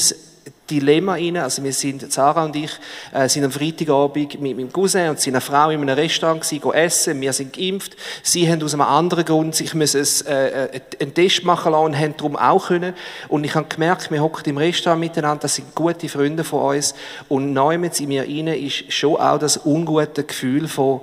Dilemma 0.70 1.14
rein. 1.14 1.36
Also 1.36 1.62
wir 1.62 1.72
sind, 1.72 2.10
Sarah 2.12 2.44
und 2.44 2.56
ich, 2.56 2.70
äh, 3.12 3.28
sind 3.28 3.44
am 3.44 3.50
Freitagabend 3.50 4.40
mit 4.40 4.56
meinem 4.56 4.72
Cousin 4.72 5.10
und 5.10 5.20
seiner 5.20 5.40
Frau 5.40 5.70
in 5.70 5.80
einem 5.80 5.96
Restaurant 5.96 6.42
gewesen, 6.42 6.72
essen. 6.72 7.20
Wir 7.20 7.32
sind 7.32 7.52
geimpft. 7.52 7.96
Sie 8.22 8.50
haben 8.50 8.62
aus 8.62 8.74
einem 8.74 8.82
anderen 8.82 9.24
Grund 9.24 9.54
sich 9.54 9.74
müssen 9.74 10.04
äh, 10.26 10.66
äh, 10.66 10.80
einen 11.00 11.14
Test 11.14 11.44
machen 11.44 11.72
lassen 11.72 11.84
und 11.86 11.98
haben 11.98 12.16
darum 12.16 12.36
auch 12.36 12.68
können. 12.68 12.94
Und 13.28 13.44
ich 13.44 13.54
habe 13.54 13.66
gemerkt, 13.68 14.10
wir 14.10 14.22
hocken 14.22 14.50
im 14.50 14.58
Restaurant 14.58 15.00
miteinander, 15.00 15.42
das 15.42 15.54
sind 15.54 15.74
gute 15.74 16.08
Freunde 16.08 16.44
von 16.44 16.76
uns. 16.76 16.94
Und 17.28 17.52
neu 17.52 17.74
in 17.74 18.08
mir 18.08 18.22
rein 18.22 18.48
ist 18.48 18.92
schon 18.92 19.16
auch 19.16 19.38
das 19.38 19.64
ungute 19.64 20.24
Gefühl 20.24 20.68
von, 20.68 21.00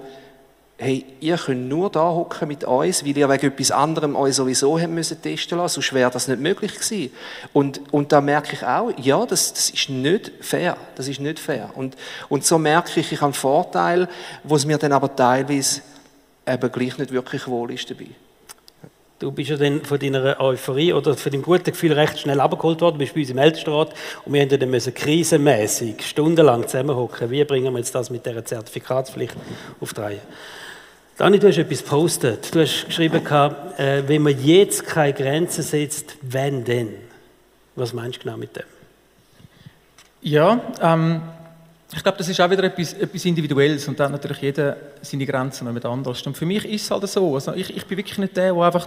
hey, 0.77 1.05
ihr 1.21 1.37
könnt 1.37 1.69
nur 1.69 1.89
da 1.89 2.03
hocken 2.03 2.47
mit 2.47 2.65
uns, 2.65 3.05
weil 3.05 3.17
ihr 3.17 3.29
wegen 3.29 3.47
etwas 3.47 3.71
anderem 3.71 4.15
euch 4.15 4.35
sowieso 4.35 4.77
haben 4.79 4.93
müssen 4.93 5.21
testen 5.21 5.57
lassen, 5.57 5.75
sonst 5.75 5.93
wäre 5.93 6.11
das 6.11 6.27
nicht 6.27 6.41
möglich 6.41 6.73
gewesen. 6.73 7.11
Und, 7.53 7.81
und 7.93 8.11
da 8.11 8.19
merke 8.19 8.53
ich 8.53 8.63
auch, 8.63 8.91
ja, 8.97 9.25
das, 9.25 9.53
das 9.53 9.69
ist 9.69 9.89
nicht 9.89 10.31
fair, 10.41 10.75
das 10.95 11.07
ist 11.07 11.21
nicht 11.21 11.39
fair. 11.39 11.69
Und, 11.75 11.95
und 12.27 12.45
so 12.45 12.57
merke 12.57 12.99
ich, 12.99 13.11
ich 13.11 13.19
habe 13.19 13.27
einen 13.27 13.33
Vorteil, 13.33 14.09
wo 14.43 14.55
es 14.55 14.65
mir 14.65 14.77
dann 14.77 14.91
aber 14.91 15.15
teilweise 15.15 15.81
eben 16.45 16.71
gleich 16.71 16.97
nicht 16.97 17.11
wirklich 17.11 17.47
wohl 17.47 17.71
ist 17.71 17.89
dabei. 17.89 18.07
Du 19.17 19.31
bist 19.31 19.49
ja 19.49 19.55
dann 19.55 19.81
von 19.85 19.97
deiner 19.97 20.41
Euphorie 20.41 20.91
oder 20.91 21.15
von 21.15 21.31
deinem 21.31 21.41
guten 21.41 21.71
Gefühl 21.71 21.93
recht 21.93 22.19
schnell 22.19 22.41
abgeholt 22.41 22.81
worden. 22.81 22.95
Du 22.95 22.99
bist 22.99 23.13
bei 23.13 23.21
uns 23.21 23.29
im 23.29 23.37
Ältestenrat 23.37 23.93
und 24.25 24.33
wir 24.33 24.43
mussten 24.43 24.59
dann 24.59 24.93
krisenmäßig 24.93 26.05
stundenlang 26.05 26.67
zusammenhocken. 26.67 27.31
Wie 27.31 27.45
bringen 27.45 27.71
wir 27.71 27.79
jetzt 27.79 27.95
das 27.95 28.09
mit 28.09 28.25
dieser 28.25 28.43
Zertifikatspflicht 28.43 29.35
auf 29.79 29.93
die 29.93 30.01
Reihe? 30.01 30.19
Dani, 31.17 31.39
du 31.39 31.47
hast 31.47 31.57
etwas 31.57 31.81
postet. 31.81 32.53
Du 32.53 32.59
hast 32.59 32.87
geschrieben, 32.87 33.25
äh, 33.77 34.03
wenn 34.05 34.21
man 34.21 34.37
jetzt 34.43 34.85
keine 34.85 35.13
Grenzen 35.13 35.63
setzt, 35.63 36.17
wenn 36.21 36.65
denn? 36.65 36.89
Was 37.77 37.93
meinst 37.93 38.17
du 38.17 38.23
genau 38.23 38.35
mit 38.35 38.53
dem? 38.53 38.63
Ja, 40.21 40.59
ähm, 40.81 41.21
ich 41.93 42.03
glaube, 42.03 42.17
das 42.17 42.27
ist 42.27 42.41
auch 42.41 42.49
wieder 42.49 42.65
etwas, 42.65 42.91
etwas 42.95 43.23
Individuelles 43.23 43.87
und 43.87 43.97
dann 43.97 44.11
natürlich 44.11 44.41
jeder 44.41 44.75
seine 45.01 45.25
Grenzen 45.25 45.73
mit 45.73 45.85
anders. 45.85 46.21
Und 46.23 46.35
für 46.35 46.45
mich 46.45 46.65
ist 46.65 46.83
es 46.83 46.91
halt 46.91 47.07
so, 47.07 47.35
also 47.35 47.53
ich, 47.53 47.73
ich 47.73 47.85
bin 47.85 47.97
wirklich 47.97 48.17
nicht 48.17 48.35
der, 48.35 48.53
der 48.53 48.61
einfach 48.61 48.85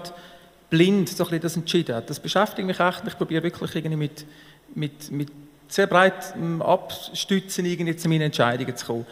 blind 0.68 1.08
so 1.08 1.26
ein 1.26 1.40
das 1.40 1.56
entschieden 1.56 1.96
hat. 1.96 2.10
Das 2.10 2.20
beschäftigt 2.20 2.66
mich 2.66 2.78
echt. 2.78 3.04
Ich 3.06 3.16
probiere 3.16 3.42
wirklich 3.42 3.74
irgendwie 3.74 3.96
mit, 3.96 4.26
mit, 4.74 5.10
mit 5.10 5.28
sehr 5.66 5.86
breitem 5.86 6.60
Abstützen 6.60 7.64
irgendwie 7.64 7.96
zu 7.96 8.06
meinen 8.06 8.22
Entscheidungen 8.22 8.76
zu 8.76 8.84
kommen. 8.84 9.06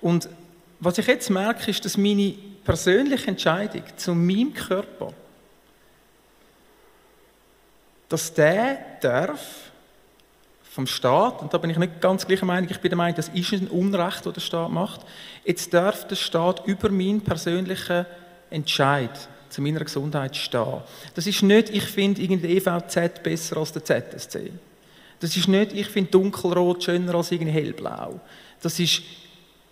Und 0.00 0.26
was 0.80 0.96
ich 0.96 1.06
jetzt 1.06 1.28
merke, 1.28 1.70
ist, 1.70 1.84
dass 1.84 1.98
meine 1.98 2.34
persönliche 2.64 3.28
Entscheidung 3.28 3.82
zu 3.96 4.14
meinem 4.14 4.54
Körper, 4.54 5.12
dass 8.08 8.32
der 8.32 8.78
darf 9.00 9.72
vom 10.72 10.86
Staat, 10.86 11.42
und 11.42 11.52
da 11.52 11.58
bin 11.58 11.70
ich 11.70 11.76
nicht 11.76 12.00
ganz 12.00 12.26
gleicher 12.26 12.46
Meinung, 12.46 12.70
ich 12.70 12.80
bin 12.80 12.88
der 12.88 12.96
Meinung, 12.96 13.16
das 13.16 13.28
ist 13.28 13.52
ein 13.52 13.68
Unrecht, 13.68 14.24
das 14.24 14.32
der 14.32 14.40
Staat 14.40 14.70
macht, 14.70 15.00
jetzt 15.44 15.72
darf 15.74 16.06
der 16.06 16.16
Staat 16.16 16.66
über 16.66 16.88
meinen 16.88 17.20
persönlichen 17.20 18.06
Entscheid 18.48 19.28
zu 19.50 19.60
meiner 19.60 19.80
Gesundheit 19.80 20.34
stehen. 20.34 20.80
Das 21.14 21.26
ist 21.26 21.42
nicht, 21.42 21.70
ich 21.70 21.84
finde 21.84 22.22
irgendwie 22.22 22.56
EVZ 22.56 23.22
besser 23.22 23.58
als 23.58 23.72
der 23.72 23.84
ZSC. 23.84 24.50
Das 25.20 25.36
ist 25.36 25.46
nicht, 25.46 25.72
ich 25.72 25.88
finde 25.88 26.10
dunkelrot 26.10 26.84
schöner 26.84 27.14
als 27.14 27.30
irgendwie 27.30 27.52
hellblau. 27.52 28.18
Das 28.60 28.80
ist 28.80 29.02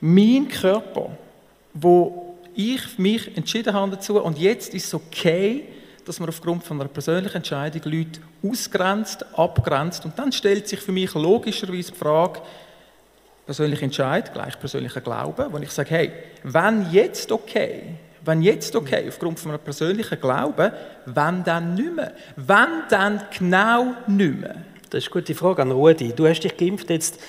mein 0.00 0.49
Körper, 0.49 1.11
wo 1.73 2.29
ich 2.61 2.99
mich 2.99 3.37
entschieden 3.37 3.75
habe 3.75 3.93
dazu 3.93 4.21
und 4.23 4.38
jetzt 4.38 4.75
ist 4.75 4.87
es 4.87 4.95
okay, 4.95 5.64
dass 6.05 6.19
man 6.19 6.29
aufgrund 6.29 6.64
von 6.64 6.81
einer 6.81 6.88
persönlichen 6.88 7.37
Entscheidung 7.37 7.83
Leute 7.85 8.21
ausgrenzt, 8.43 9.25
abgrenzt 9.37 10.05
und 10.05 10.19
dann 10.19 10.33
stellt 10.33 10.67
sich 10.67 10.81
für 10.81 10.93
mich 10.93 11.14
logischerweise 11.14 11.93
die 11.93 11.99
Frage, 11.99 12.40
persönlicher 13.47 13.83
Entscheid 13.83 14.33
gleich 14.33 14.59
persönlicher 14.59 15.00
Glaube, 15.00 15.49
wo 15.50 15.59
ich 15.59 15.71
sage, 15.71 15.90
hey, 15.90 16.12
wenn 16.43 16.90
jetzt 16.90 17.33
okay, 17.33 17.95
wenn 18.25 18.43
jetzt 18.43 18.76
okay, 18.76 19.07
aufgrund 19.09 19.40
von 19.40 19.52
einem 19.52 19.61
persönlichen 19.61 20.21
Glauben, 20.21 20.73
wenn 21.07 21.45
dann 21.45 21.75
nicht 21.75 21.95
mehr? 21.95 22.12
Wenn 22.37 22.83
dann 22.88 23.23
genau 23.37 23.95
nicht 24.07 24.40
mehr? 24.40 24.57
Das 24.90 25.05
ist 25.05 25.12
eine 25.12 25.23
gute 25.23 25.35
Frage 25.35 25.62
an 25.62 25.71
Rudi. 25.71 26.12
Du 26.12 26.26
hast 26.26 26.40
dich 26.40 26.57
geimpft 26.57 26.90
jetzt 26.90 27.21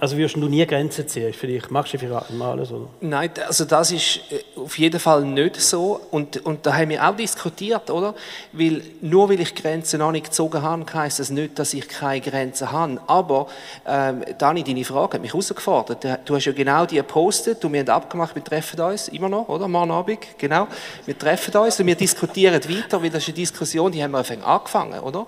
also 0.00 0.16
wirst 0.18 0.36
du 0.36 0.48
nie 0.48 0.66
Grenzen 0.66 1.08
ziehen? 1.08 1.32
Vielleicht 1.32 1.70
machst 1.70 1.94
du 1.94 1.98
für 1.98 2.24
mal 2.30 2.60
oder? 2.60 2.88
Nein, 3.00 3.30
also 3.46 3.64
das 3.64 3.90
ist 3.90 4.20
äh, 4.30 4.42
auf 4.58 4.78
jeden 4.78 5.00
Fall 5.00 5.24
nicht 5.24 5.60
so. 5.60 6.00
Und, 6.10 6.44
und 6.44 6.66
da 6.66 6.74
haben 6.76 6.90
wir 6.90 7.08
auch 7.08 7.16
diskutiert, 7.16 7.90
oder? 7.90 8.14
Weil 8.52 8.82
nur 9.00 9.30
weil 9.30 9.40
ich 9.40 9.54
Grenzen 9.54 10.00
noch 10.00 10.12
nicht 10.12 10.26
gezogen 10.26 10.60
habe, 10.60 10.84
heisst 10.92 11.20
das 11.20 11.30
nicht, 11.30 11.58
dass 11.58 11.72
ich 11.72 11.88
keine 11.88 12.20
Grenzen 12.20 12.70
habe. 12.70 13.00
Aber, 13.06 13.46
ähm, 13.86 14.22
Dani, 14.36 14.62
deine 14.62 14.84
Frage 14.84 15.14
hat 15.14 15.22
mich 15.22 15.32
herausgefordert. 15.32 16.06
Du 16.26 16.36
hast 16.36 16.44
ja 16.44 16.52
genau 16.52 16.84
die 16.84 16.96
gepostet 16.96 17.64
und 17.64 17.72
wir 17.72 17.80
haben 17.80 17.88
abgemacht, 17.88 18.34
wir 18.34 18.44
treffen 18.44 18.80
uns 18.80 19.08
immer 19.08 19.28
noch, 19.28 19.48
oder? 19.48 19.68
Morgen 19.68 19.90
Abend, 19.90 20.18
genau. 20.36 20.68
Wir 21.06 21.18
treffen 21.18 21.56
uns 21.56 21.80
und 21.80 21.86
wir 21.86 21.96
diskutieren 21.96 22.62
weiter, 22.62 23.02
weil 23.02 23.10
das 23.10 23.22
ist 23.22 23.28
eine 23.28 23.36
Diskussion, 23.36 23.90
die 23.90 24.02
haben 24.02 24.12
wir 24.12 24.24
angefangen, 24.46 25.00
oder? 25.00 25.26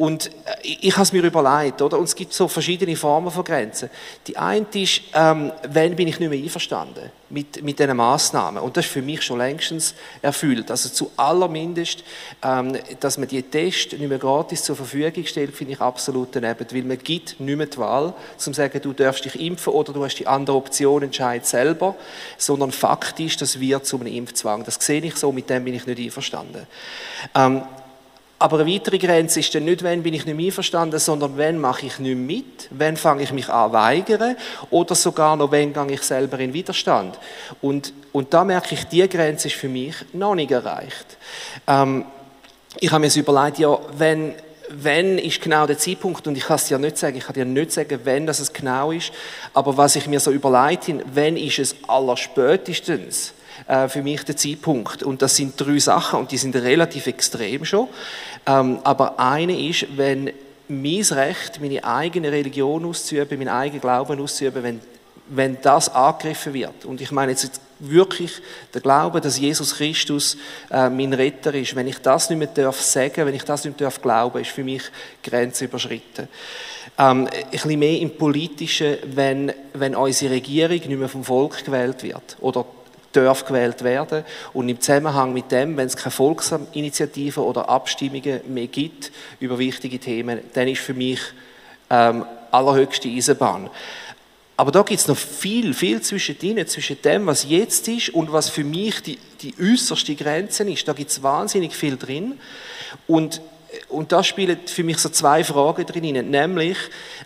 Und 0.00 0.28
äh, 0.28 0.30
ich 0.62 0.94
habe 0.94 1.02
es 1.02 1.12
mir 1.12 1.22
überlegt, 1.22 1.82
oder? 1.82 1.98
Und 1.98 2.04
es 2.04 2.14
gibt 2.14 2.32
so 2.32 2.48
verschiedene 2.48 2.96
Formen 2.96 3.30
von 3.30 3.44
Grenzen. 3.44 3.90
Die 4.26 4.38
eine 4.38 4.64
ist, 4.72 5.02
ähm, 5.12 5.52
wenn 5.68 5.94
bin 5.94 6.08
ich 6.08 6.18
nicht 6.18 6.30
mehr 6.30 6.42
einverstanden 6.42 7.10
mit, 7.28 7.62
mit 7.62 7.78
diesen 7.78 7.98
Massnahmen. 7.98 8.62
Und 8.62 8.78
das 8.78 8.86
ist 8.86 8.92
für 8.92 9.02
mich 9.02 9.20
schon 9.20 9.36
längstens 9.36 9.94
erfüllt. 10.22 10.70
Also 10.70 10.88
zu 10.88 11.10
allermindest, 11.18 12.02
ähm, 12.42 12.78
dass 12.98 13.18
man 13.18 13.28
die 13.28 13.42
Tests 13.42 13.92
nicht 13.92 14.08
mehr 14.08 14.16
gratis 14.16 14.64
zur 14.64 14.74
Verfügung 14.74 15.26
stellt, 15.26 15.54
finde 15.54 15.74
ich 15.74 15.80
absolut 15.82 16.34
daneben. 16.34 16.66
Weil 16.70 16.82
man 16.84 16.96
gibt 16.96 17.38
nicht 17.38 17.56
mehr 17.58 17.66
die 17.66 17.76
Wahl, 17.76 18.14
zum 18.38 18.54
zu 18.54 18.56
sagen, 18.62 18.80
du 18.80 18.94
darfst 18.94 19.26
dich 19.26 19.38
impfen 19.38 19.74
oder 19.74 19.92
du 19.92 20.02
hast 20.02 20.14
die 20.14 20.26
andere 20.26 20.56
Option, 20.56 21.02
entscheid 21.02 21.44
selber. 21.44 21.94
Sondern 22.38 22.72
faktisch, 22.72 23.36
das 23.36 23.60
wird 23.60 23.84
zu 23.84 24.00
einem 24.00 24.14
Impfzwang. 24.14 24.64
Das 24.64 24.76
sehe 24.76 25.02
ich 25.02 25.16
so, 25.16 25.30
mit 25.30 25.50
dem 25.50 25.62
bin 25.62 25.74
ich 25.74 25.84
nicht 25.84 26.00
einverstanden. 26.00 26.66
Ähm, 27.34 27.64
aber 28.40 28.60
eine 28.60 28.72
weitere 28.72 28.96
Grenze 28.96 29.40
ist 29.40 29.54
dann 29.54 29.66
nicht, 29.66 29.82
wenn 29.82 30.02
bin 30.02 30.14
ich 30.14 30.24
nicht 30.24 30.34
mehr 30.34 30.46
einverstanden, 30.46 30.98
sondern 30.98 31.36
wenn 31.36 31.58
mache 31.58 31.84
ich 31.84 31.98
nicht 31.98 32.16
mit, 32.16 32.68
wenn 32.70 32.96
fange 32.96 33.22
ich 33.22 33.32
mich 33.32 33.50
an 33.50 33.74
weigern 33.74 34.34
oder 34.70 34.94
sogar 34.94 35.36
noch, 35.36 35.50
wenn 35.50 35.74
gehe 35.74 35.84
ich 35.90 36.02
selber 36.02 36.38
in 36.38 36.54
Widerstand. 36.54 37.18
Und, 37.60 37.92
und 38.12 38.32
da 38.32 38.42
merke 38.44 38.74
ich, 38.74 38.84
die 38.84 39.06
Grenze 39.06 39.48
ist 39.48 39.56
für 39.56 39.68
mich 39.68 39.94
noch 40.14 40.34
nicht 40.34 40.50
erreicht. 40.50 41.18
Ähm, 41.66 42.06
ich 42.78 42.90
habe 42.90 43.00
mir 43.06 43.14
überlegt, 43.14 43.58
ja, 43.58 43.78
wenn, 43.98 44.34
wenn 44.70 45.18
ist 45.18 45.42
genau 45.42 45.66
der 45.66 45.76
Zeitpunkt, 45.76 46.26
und 46.26 46.34
ich 46.34 46.44
kann 46.44 46.56
es 46.56 46.64
dir 46.64 46.78
nicht 46.78 46.96
sagen, 46.96 47.18
ich 47.18 47.24
kann 47.24 47.34
dir 47.34 47.44
nicht 47.44 47.72
sagen, 47.72 48.00
wenn 48.04 48.26
das 48.26 48.40
es 48.40 48.54
genau 48.54 48.90
ist, 48.90 49.12
aber 49.52 49.76
was 49.76 49.96
ich 49.96 50.06
mir 50.06 50.18
so 50.18 50.30
überlegt 50.30 50.88
habe, 50.88 51.04
wenn 51.12 51.36
ist 51.36 51.58
es 51.58 51.76
allerspätestens, 51.86 53.34
äh, 53.66 53.88
für 53.88 54.02
mich 54.02 54.24
der 54.24 54.36
Zeitpunkt. 54.36 55.02
Und 55.02 55.22
das 55.22 55.36
sind 55.36 55.60
drei 55.60 55.78
Sachen 55.78 56.20
und 56.20 56.30
die 56.30 56.38
sind 56.38 56.56
relativ 56.56 57.06
extrem 57.06 57.64
schon. 57.64 57.88
Ähm, 58.46 58.78
aber 58.84 59.18
eine 59.18 59.58
ist, 59.58 59.86
wenn 59.96 60.32
mein 60.68 61.02
Recht, 61.02 61.60
meine 61.60 61.84
eigene 61.84 62.30
Religion 62.30 62.84
auszuüben, 62.84 63.38
meinen 63.38 63.48
eigenen 63.48 63.80
Glauben 63.80 64.20
auszuüben, 64.20 64.62
wenn, 64.62 64.80
wenn 65.28 65.58
das 65.60 65.88
angegriffen 65.88 66.54
wird. 66.54 66.84
Und 66.84 67.00
ich 67.00 67.10
meine 67.10 67.32
jetzt 67.32 67.60
wirklich 67.80 68.32
der 68.72 68.80
Glaube, 68.80 69.20
dass 69.20 69.38
Jesus 69.38 69.76
Christus 69.76 70.36
äh, 70.70 70.88
mein 70.88 71.12
Retter 71.12 71.54
ist. 71.54 71.74
Wenn 71.74 71.88
ich 71.88 71.98
das 71.98 72.30
nicht 72.30 72.38
mehr 72.38 72.48
darf 72.48 72.80
sagen, 72.80 73.26
wenn 73.26 73.34
ich 73.34 73.44
das 73.44 73.64
nicht 73.64 73.78
mehr 73.78 73.88
darf 73.88 74.00
glauben, 74.00 74.40
ist 74.40 74.50
für 74.50 74.64
mich 74.64 74.82
Grenze 75.22 75.64
überschritten. 75.64 76.28
Ähm, 76.98 77.26
ein 77.26 77.50
bisschen 77.50 77.78
mehr 77.78 77.98
im 77.98 78.10
Politischen, 78.10 78.98
wenn, 79.14 79.52
wenn 79.74 79.96
unsere 79.96 80.34
Regierung 80.34 80.76
nicht 80.76 80.88
mehr 80.88 81.08
vom 81.08 81.24
Volk 81.24 81.64
gewählt 81.64 82.02
wird 82.02 82.36
oder 82.40 82.64
darf 83.12 83.44
gewählt 83.44 83.82
werden. 83.82 84.24
Und 84.52 84.68
im 84.68 84.80
Zusammenhang 84.80 85.32
mit 85.32 85.50
dem, 85.50 85.76
wenn 85.76 85.86
es 85.86 85.96
keine 85.96 86.12
Volksinitiativen 86.12 87.42
oder 87.42 87.68
Abstimmungen 87.68 88.40
mehr 88.48 88.66
gibt 88.66 89.10
über 89.40 89.58
wichtige 89.58 89.98
Themen, 89.98 90.40
dann 90.54 90.68
ist 90.68 90.80
für 90.80 90.94
mich 90.94 91.20
ähm, 91.90 92.24
allerhöchste 92.50 93.08
Eisenbahn. 93.08 93.70
Aber 94.56 94.72
da 94.72 94.82
gibt 94.82 95.00
es 95.00 95.08
noch 95.08 95.16
viel, 95.16 95.72
viel 95.72 96.02
zwischen 96.02 96.38
denen, 96.38 96.66
zwischen 96.66 97.00
dem, 97.00 97.26
was 97.26 97.48
jetzt 97.48 97.88
ist 97.88 98.10
und 98.10 98.30
was 98.30 98.50
für 98.50 98.62
mich 98.62 99.00
die, 99.02 99.18
die 99.40 99.54
äußerste 99.58 100.14
Grenze 100.14 100.70
ist. 100.70 100.86
Da 100.86 100.92
gibt 100.92 101.10
es 101.10 101.22
wahnsinnig 101.22 101.74
viel 101.74 101.96
drin. 101.96 102.38
Und 103.06 103.40
und 103.90 104.12
da 104.12 104.22
spielen 104.22 104.58
für 104.66 104.84
mich 104.84 104.98
so 104.98 105.08
zwei 105.08 105.44
Fragen 105.44 105.84
drin, 105.84 106.30
nämlich 106.30 106.76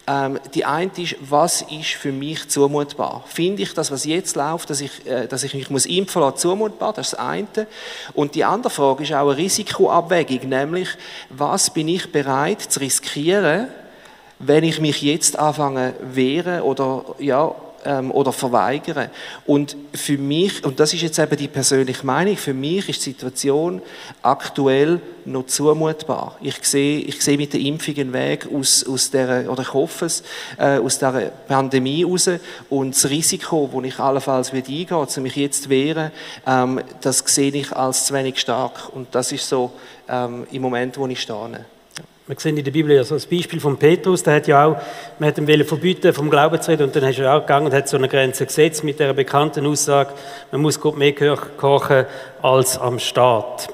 ähm, 0.06 0.38
die 0.54 0.64
eine 0.64 0.90
ist, 0.96 1.16
was 1.20 1.62
ist 1.62 1.90
für 1.90 2.12
mich 2.12 2.48
zumutbar? 2.48 3.24
Finde 3.26 3.62
ich 3.62 3.74
das, 3.74 3.90
was 3.90 4.04
jetzt 4.04 4.36
läuft, 4.36 4.70
dass 4.70 4.80
ich, 4.80 5.06
äh, 5.06 5.26
dass 5.26 5.44
ich 5.44 5.54
mich 5.54 5.70
muss 5.70 5.86
impfen 5.86 6.22
lassen, 6.22 6.38
zumutbar? 6.38 6.92
Das 6.92 7.08
ist 7.08 7.12
das 7.12 7.20
eine. 7.20 7.66
Und 8.14 8.34
die 8.34 8.44
andere 8.44 8.70
Frage 8.70 9.02
ist 9.02 9.12
auch 9.12 9.28
eine 9.28 9.36
Risikoabwägung, 9.36 10.48
nämlich, 10.48 10.88
was 11.30 11.70
bin 11.70 11.88
ich 11.88 12.10
bereit 12.10 12.60
zu 12.60 12.80
riskieren, 12.80 13.68
wenn 14.38 14.64
ich 14.64 14.80
mich 14.80 15.02
jetzt 15.02 15.38
anfange 15.38 15.94
wehren 16.00 16.62
oder 16.62 17.04
ja, 17.18 17.54
ähm, 17.84 18.10
oder 18.10 18.32
verweigern. 18.32 19.10
Und 19.46 19.76
für 19.92 20.18
mich, 20.18 20.64
und 20.64 20.80
das 20.80 20.92
ist 20.94 21.02
jetzt 21.02 21.18
eben 21.18 21.36
die 21.36 21.48
persönliche 21.48 22.04
Meinung, 22.04 22.36
für 22.36 22.54
mich 22.54 22.88
ist 22.88 23.04
die 23.04 23.10
Situation 23.10 23.82
aktuell 24.22 25.00
noch 25.24 25.46
zumutbar. 25.46 26.36
Ich 26.40 26.56
sehe, 26.62 26.98
ich 26.98 27.22
sehe 27.22 27.36
mit 27.36 27.52
der 27.52 27.60
Impfung 27.60 27.96
einen 27.96 28.12
Weg 28.12 28.46
aus, 28.52 28.84
aus 28.86 29.10
der, 29.10 29.50
oder 29.50 29.62
ich 29.62 29.72
hoffe 29.72 30.06
es, 30.06 30.22
äh, 30.58 30.78
aus 30.78 30.98
der 30.98 31.32
Pandemie 31.48 32.04
raus 32.04 32.28
und 32.68 32.94
das 32.94 33.08
Risiko, 33.08 33.70
das 33.72 33.84
ich 33.84 33.98
allenfalls 33.98 34.52
wieder 34.52 34.68
eingehe, 34.68 34.96
um 35.16 35.22
mich 35.22 35.36
jetzt 35.36 35.68
wehren, 35.68 36.10
ähm, 36.46 36.80
das 37.00 37.22
sehe 37.26 37.52
ich 37.52 37.72
als 37.72 38.06
zu 38.06 38.14
wenig 38.14 38.38
stark. 38.38 38.94
Und 38.94 39.14
das 39.14 39.32
ist 39.32 39.48
so 39.48 39.72
ähm, 40.08 40.46
im 40.50 40.62
Moment, 40.62 40.98
wo 40.98 41.06
ich 41.06 41.20
stehe. 41.20 41.64
Wir 42.26 42.36
sehen 42.38 42.56
in 42.56 42.64
der 42.64 42.72
Bibel 42.72 42.96
ja 42.96 43.04
so 43.04 43.16
ein 43.16 43.22
Beispiel 43.30 43.60
von 43.60 43.76
Petrus, 43.76 44.22
der 44.22 44.36
hat 44.36 44.46
ja 44.46 44.64
auch, 44.64 44.76
man 45.18 45.28
hat 45.28 45.36
ihm 45.36 45.64
verbieten, 45.66 46.10
vom 46.14 46.30
Glauben 46.30 46.58
zu 46.60 46.70
reden, 46.70 46.84
und 46.84 46.96
dann 46.96 47.04
ist 47.04 47.18
er 47.18 47.36
auch 47.36 47.40
gegangen 47.40 47.66
und 47.66 47.74
hat 47.74 47.86
so 47.86 47.98
eine 47.98 48.08
Grenze 48.08 48.46
gesetzt 48.46 48.82
mit 48.82 48.98
der 48.98 49.12
bekannten 49.12 49.66
Aussage, 49.66 50.14
man 50.50 50.62
muss 50.62 50.80
Gott 50.80 50.96
mehr 50.96 51.12
kochen 51.12 52.06
als 52.40 52.78
am 52.78 52.98
Staat. 52.98 53.68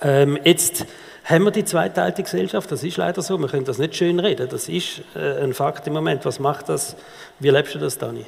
Ähm, 0.00 0.40
jetzt 0.42 0.86
haben 1.24 1.44
wir 1.44 1.52
die 1.52 1.64
zweiteilige 1.64 2.24
Gesellschaft, 2.24 2.72
das 2.72 2.82
ist 2.82 2.96
leider 2.96 3.22
so, 3.22 3.38
wir 3.38 3.46
können 3.46 3.64
das 3.64 3.78
nicht 3.78 3.94
schön 3.94 4.18
reden, 4.18 4.48
das 4.50 4.68
ist 4.68 5.02
äh, 5.14 5.44
ein 5.44 5.54
Fakt 5.54 5.86
im 5.86 5.92
Moment. 5.92 6.24
Was 6.24 6.40
macht 6.40 6.68
das? 6.68 6.96
Wie 7.38 7.50
lebst 7.50 7.76
du 7.76 7.78
das, 7.78 7.96
Dani? 7.96 8.26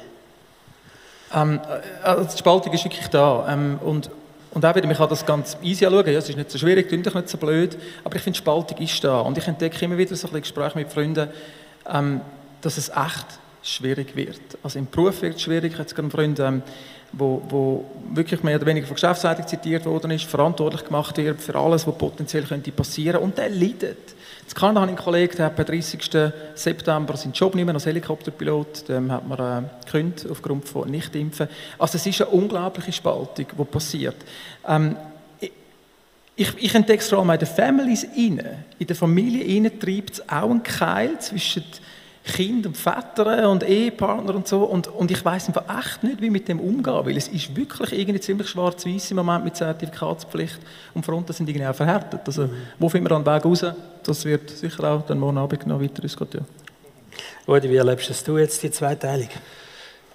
Ähm, 1.33 1.59
äh, 1.67 2.05
also 2.07 2.23
die 2.31 2.37
Spaltung 2.37 2.71
ist 2.71 2.85
wirklich 2.85 3.07
da. 3.09 3.45
Ähm, 3.49 3.79
und 3.83 4.09
und 4.55 4.65
auch 4.65 4.73
wieder, 4.73 4.87
man 4.87 4.95
kann 4.95 5.09
das 5.09 5.25
ganz 5.25 5.57
easy 5.61 5.85
anschauen, 5.85 6.07
ja, 6.07 6.17
es 6.17 6.29
ist 6.29 6.37
nicht 6.37 6.49
so 6.49 6.57
schwierig, 6.57 6.89
es 6.89 7.13
nicht 7.13 7.29
so 7.29 7.37
blöd, 7.37 7.77
aber 8.05 8.15
ich 8.15 8.21
finde, 8.21 8.37
Spaltung 8.37 8.77
ist 8.77 9.03
da. 9.03 9.19
Und 9.19 9.37
ich 9.37 9.45
entdecke 9.45 9.83
immer 9.83 9.97
wieder 9.97 10.15
so 10.15 10.29
ein 10.29 10.41
Gespräche 10.41 10.77
mit 10.77 10.91
Freunden, 10.91 11.27
ähm, 11.93 12.21
dass 12.61 12.77
es 12.77 12.87
echt 12.87 13.25
schwierig 13.61 14.15
wird. 14.15 14.39
Also 14.63 14.79
im 14.79 14.87
Beruf 14.87 15.21
wird 15.21 15.35
es 15.35 15.41
schwierig. 15.41 15.73
Ich 15.73 15.73
habe 15.73 15.83
jetzt 15.83 15.93
gerade 15.93 16.05
einen 16.05 16.11
Freund, 16.11 16.39
ähm, 16.39 16.61
wo, 17.11 17.41
wo 17.49 17.85
wirklich 18.13 18.43
mehr 18.43 18.55
oder 18.55 18.65
weniger 18.65 18.87
von 18.87 18.95
Geschäftsleitung 18.95 19.45
zitiert 19.45 19.85
worden 19.85 20.11
ist, 20.11 20.23
verantwortlich 20.23 20.85
gemacht 20.85 21.17
wird 21.17 21.41
für 21.41 21.55
alles, 21.55 21.85
was 21.85 21.97
potenziell 21.97 22.43
könnte 22.43 22.71
passieren 22.71 23.21
und 23.21 23.37
der 23.37 23.49
leidet. 23.49 24.15
Jetzt 24.45 24.53
Kanada 24.53 24.81
habe 24.81 24.91
ich 24.91 24.97
einen 24.97 25.03
Kollegen, 25.03 25.35
der 25.37 25.47
hat 25.47 25.59
am 25.59 25.65
30. 25.65 26.31
September 26.53 27.17
seinen 27.17 27.33
Job 27.33 27.55
nicht 27.55 27.65
mehr 27.65 27.73
als 27.73 27.87
Helikopterpilot, 27.87 28.87
dem 28.87 29.11
hat 29.11 29.27
man 29.27 29.65
äh, 29.65 29.85
gekündigt 29.85 30.29
aufgrund 30.29 30.69
von 30.69 30.87
Nichtimpfen. 30.87 31.47
Also 31.79 31.97
es 31.97 32.05
ist 32.05 32.21
eine 32.21 32.29
unglaubliche 32.29 32.91
Spaltung, 32.91 33.47
die 33.57 33.63
passiert. 33.65 34.15
Ähm, 34.67 34.95
ich, 36.37 36.53
ich 36.57 36.75
entdecke 36.75 37.01
es 37.01 37.09
vor 37.09 37.19
allem 37.19 37.31
in 37.31 37.39
den 37.39 37.47
Families 37.47 38.05
rein. 38.15 38.63
In 38.77 38.87
der 38.87 38.95
Familie 38.95 39.79
treibt 39.79 40.11
es 40.11 40.29
auch 40.29 40.51
einen 40.51 40.61
Keil 40.61 41.17
zwischen 41.19 41.63
Kind 42.25 42.65
und 42.65 42.75
Väter 42.75 43.49
und 43.49 43.63
Ehepartner 43.63 44.35
und 44.35 44.47
so. 44.47 44.63
Und, 44.63 44.87
und 44.87 45.11
ich 45.11 45.23
weiß 45.23 45.47
einfach 45.47 45.63
echt 45.79 46.03
nicht, 46.03 46.21
wie 46.21 46.31
mit 46.31 46.47
dem 46.47 46.59
umgehen, 46.59 47.05
weil 47.05 47.15
es 47.17 47.27
ist 47.27 47.55
wirklich 47.55 47.93
irgendwie 47.93 48.19
ziemlich 48.19 48.49
schwarz-weiß 48.49 49.11
im 49.11 49.17
Moment 49.17 49.45
mit 49.45 49.55
Zertifikatspflicht 49.55 50.59
und 50.95 51.05
Fronten 51.05 51.33
sind 51.33 51.47
irgendwie 51.47 51.67
auch 51.67 51.75
verhärtet. 51.75 52.21
Also, 52.25 52.43
mhm. 52.43 52.51
wo 52.79 52.89
finden 52.89 53.05
wir 53.05 53.09
dann 53.09 53.23
den 53.23 53.33
Weg 53.33 53.45
raus? 53.45 53.65
Das 54.03 54.25
wird 54.25 54.49
sicher 54.49 54.83
auch 54.85 55.05
dann 55.05 55.19
morgen 55.19 55.37
Abend 55.37 55.67
noch 55.67 55.79
weiter 55.79 56.01
diskutiert. 56.01 56.45
Rudi, 57.47 57.69
wie 57.69 57.75
erlebst 57.75 58.27
du 58.27 58.37
jetzt 58.37 58.61
die 58.63 58.71
Zweiteilung? 58.71 59.29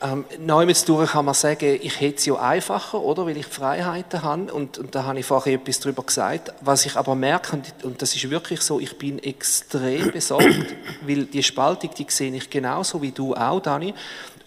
Ähm, 0.02 0.24
Neumetz 0.38 0.86
durch 0.86 1.10
kann 1.10 1.26
man 1.26 1.34
sagen, 1.34 1.78
ich 1.82 2.00
hätte 2.00 2.16
es 2.16 2.24
ja 2.24 2.34
einfacher, 2.36 3.00
oder, 3.00 3.26
weil 3.26 3.36
ich 3.36 3.46
Freiheiten 3.46 4.22
habe 4.22 4.50
und, 4.50 4.78
und 4.78 4.94
da 4.94 5.04
habe 5.04 5.18
ich 5.18 5.26
vorher 5.26 5.54
etwas 5.54 5.78
darüber 5.78 6.02
gesagt. 6.02 6.54
Was 6.62 6.86
ich 6.86 6.96
aber 6.96 7.14
merke, 7.14 7.56
und, 7.56 7.84
und 7.84 8.00
das 8.00 8.16
ist 8.16 8.30
wirklich 8.30 8.62
so, 8.62 8.80
ich 8.80 8.96
bin 8.96 9.18
extrem 9.18 10.10
besorgt, 10.12 10.74
weil 11.02 11.26
die 11.26 11.42
Spaltung, 11.42 11.90
die 11.98 12.06
sehe 12.08 12.34
ich 12.34 12.48
genauso 12.48 13.02
wie 13.02 13.10
du 13.10 13.34
auch, 13.34 13.60
Dani. 13.60 13.92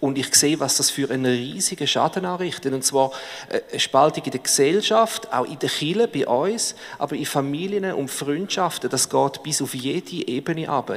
Und 0.00 0.18
ich 0.18 0.34
sehe, 0.34 0.58
was 0.58 0.76
das 0.76 0.90
für 0.90 1.08
einen 1.10 1.24
riesigen 1.24 1.86
Schaden 1.86 2.26
anrichtet. 2.26 2.74
Und 2.74 2.84
zwar 2.84 3.12
äh, 3.48 3.60
eine 3.70 3.80
Spaltung 3.80 4.24
in 4.24 4.32
der 4.32 4.40
Gesellschaft, 4.40 5.32
auch 5.32 5.46
in 5.46 5.58
der 5.60 5.68
Kirche, 5.70 6.08
bei 6.08 6.26
uns, 6.26 6.74
aber 6.98 7.14
in 7.14 7.26
Familien 7.26 7.92
und 7.94 8.10
Freundschaften. 8.10 8.90
Das 8.90 9.08
geht 9.08 9.42
bis 9.44 9.62
auf 9.62 9.72
jede 9.72 10.28
Ebene 10.28 10.68
ab. 10.68 10.92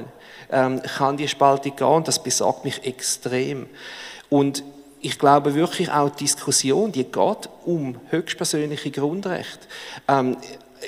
Ähm, 0.52 0.82
kann 0.82 1.16
die 1.16 1.28
Spaltung 1.28 1.76
gehen 1.76 2.04
das 2.04 2.22
besorgt 2.22 2.66
mich 2.66 2.84
extrem. 2.84 3.68
Und 4.30 4.64
ich 5.02 5.20
glaube 5.20 5.56
wirklich 5.56 5.92
auch 5.92 6.10
die 6.10 6.26
Diskussion, 6.26 6.92
die 6.92 7.04
geht 7.04 7.50
um 7.66 7.96
höchstpersönliche 8.10 8.92
Grundrechte. 8.92 9.68
Ähm, 10.08 10.38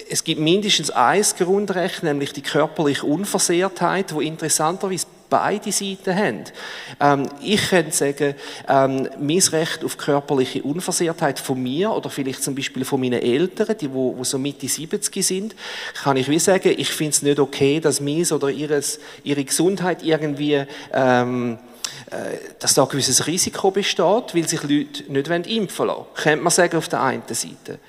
es 0.09 0.23
gibt 0.23 0.39
mindestens 0.41 0.91
ein 0.91 1.23
Grundrecht, 1.37 2.03
nämlich 2.03 2.33
die 2.33 2.41
körperliche 2.41 3.05
Unversehrtheit, 3.05 4.13
wo 4.13 4.21
interessanterweise 4.21 5.07
beide 5.29 5.71
Seiten 5.71 6.15
haben. 6.15 6.43
Ähm, 6.99 7.29
ich 7.41 7.69
könnte 7.69 7.91
sagen, 7.91 8.35
ähm, 8.67 9.09
mein 9.19 9.39
Recht 9.39 9.83
auf 9.83 9.97
körperliche 9.97 10.63
Unversehrtheit 10.63 11.39
von 11.39 11.61
mir 11.61 11.91
oder 11.91 12.09
vielleicht 12.09 12.43
zum 12.43 12.55
Beispiel 12.55 12.85
von 12.85 12.99
meinen 12.99 13.21
Eltern, 13.21 13.75
die 13.79 13.91
wo, 13.91 14.17
wo 14.17 14.23
so 14.23 14.37
Mitte 14.37 14.67
70 14.67 15.25
sind, 15.25 15.55
kann 16.03 16.17
ich 16.17 16.29
wie 16.29 16.39
sagen, 16.39 16.73
ich 16.77 16.89
finde 16.89 17.11
es 17.11 17.21
nicht 17.21 17.39
okay, 17.39 17.79
dass 17.79 18.01
meins 18.01 18.31
oder 18.31 18.49
ihres, 18.49 18.99
ihre 19.23 19.43
Gesundheit 19.43 20.03
irgendwie 20.03 20.63
ähm, 20.93 21.59
äh, 22.11 22.37
dass 22.59 22.73
da 22.73 22.83
ein 22.83 22.89
gewisses 22.89 23.27
Risiko 23.27 23.71
besteht, 23.71 24.33
weil 24.33 24.47
sich 24.47 24.63
Leute 24.63 25.11
nicht 25.11 25.47
impfen 25.47 25.87
lassen 25.87 26.05
Könnte 26.15 26.43
man 26.43 26.51
sagen, 26.51 26.77
auf 26.77 26.87
der 26.87 27.01
einen 27.01 27.21
Seite. 27.27 27.79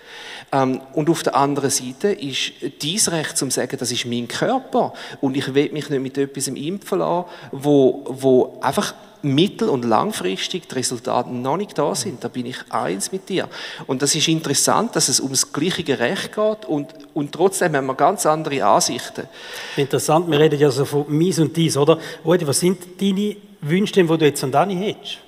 Ähm, 0.52 0.80
und 0.94 1.08
auf 1.08 1.22
der 1.22 1.36
anderen 1.36 1.70
Seite 1.70 2.08
ist 2.08 2.52
dies 2.82 3.10
Recht 3.10 3.38
zum 3.38 3.50
sagen, 3.50 3.76
das 3.78 3.92
ist 3.92 4.06
mein 4.06 4.28
Körper 4.28 4.92
und 5.20 5.36
ich 5.36 5.54
will 5.54 5.70
mich 5.72 5.88
nicht 5.88 6.02
mit 6.02 6.18
etwas 6.18 6.48
impfen 6.48 6.98
lassen, 6.98 7.29
wo, 7.52 8.04
wo 8.06 8.58
einfach 8.60 8.94
mittel- 9.22 9.68
und 9.68 9.84
langfristig 9.84 10.68
die 10.68 10.74
Resultate 10.74 11.30
noch 11.30 11.56
nicht 11.56 11.76
da 11.76 11.94
sind. 11.94 12.24
Da 12.24 12.28
bin 12.28 12.46
ich 12.46 12.56
eins 12.70 13.12
mit 13.12 13.28
dir. 13.28 13.48
Und 13.86 14.02
das 14.02 14.14
ist 14.14 14.28
interessant, 14.28 14.96
dass 14.96 15.08
es 15.08 15.20
ums 15.20 15.52
gleiche 15.52 15.98
Recht 15.98 16.34
geht 16.34 16.64
und, 16.66 16.94
und 17.14 17.32
trotzdem 17.32 17.76
haben 17.76 17.86
wir 17.86 17.94
ganz 17.94 18.26
andere 18.26 18.64
Ansichten. 18.64 19.28
Interessant, 19.76 20.30
wir 20.30 20.38
reden 20.38 20.58
ja 20.58 20.70
so 20.70 20.84
von 20.84 21.04
mies 21.08 21.38
und 21.38 21.56
dies, 21.56 21.76
oder? 21.76 21.98
Rudi, 22.24 22.46
was 22.46 22.60
sind 22.60 23.00
deine 23.00 23.36
Wünsche, 23.60 23.92
die 23.92 24.06
du 24.06 24.24
jetzt 24.24 24.42
an 24.42 24.52
Dani 24.52 24.76
hättest? 24.76 25.18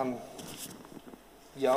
Ähm, 0.00 0.14
ja. 1.56 1.76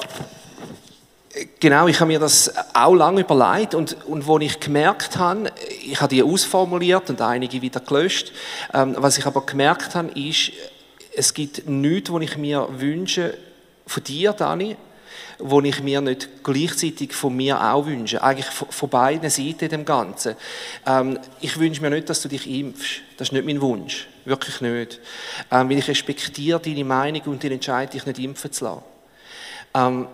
Genau, 1.60 1.88
ich 1.88 2.00
habe 2.00 2.08
mir 2.08 2.20
das 2.20 2.54
auch 2.74 2.96
lange 2.96 3.22
überlegt 3.22 3.76
und, 3.76 3.98
und 4.06 4.26
wo 4.26 4.40
ich 4.40 4.58
gemerkt 4.60 5.18
habe, 5.18 5.52
ich 5.84 6.00
habe 6.00 6.16
die 6.16 6.24
ausformuliert 6.24 7.10
und 7.10 7.20
einige 7.20 7.62
wieder 7.62 7.82
gelöscht, 7.82 8.32
ähm, 8.74 8.96
was 8.98 9.18
ich 9.18 9.26
aber 9.26 9.46
gemerkt 9.46 9.96
habe, 9.96 10.18
ist, 10.18 10.54
es 11.14 11.34
gibt 11.34 11.68
nichts, 11.68 12.12
was 12.12 12.22
ich 12.22 12.38
mir 12.38 12.68
wünsche 12.72 13.38
von 13.86 14.04
dir, 14.04 14.32
Dani, 14.32 14.78
wo 15.40 15.60
ich 15.60 15.84
mir 15.84 16.00
nicht 16.00 16.30
gleichzeitig 16.42 17.14
von 17.14 17.36
mir 17.36 17.62
auch 17.62 17.86
wünsche. 17.86 18.24
Eigentlich 18.24 18.48
von 18.48 18.90
beiden 18.90 19.30
Seiten 19.30 19.68
dem 19.68 19.84
Ganzen. 19.84 20.36
Ähm, 20.86 21.20
ich 21.42 21.60
wünsche 21.60 21.82
mir 21.82 21.90
nicht, 21.90 22.10
dass 22.10 22.22
du 22.22 22.30
dich 22.30 22.50
impfst. 22.50 23.02
Das 23.18 23.28
ist 23.28 23.32
nicht 23.34 23.46
mein 23.46 23.60
Wunsch. 23.60 24.08
Wirklich 24.24 24.62
nicht. 24.62 25.02
Ähm, 25.52 25.70
weil 25.70 25.80
ich 25.80 25.88
respektiere 25.90 26.62
deine 26.62 26.86
Meinung 26.86 27.22
und 27.26 27.44
die 27.44 27.52
Entscheidung, 27.52 27.92
dich 27.92 28.06
nicht 28.06 28.20
impfen 28.20 28.52
zu 28.54 28.64
lassen. 28.64 28.84
Ähm, 29.74 30.08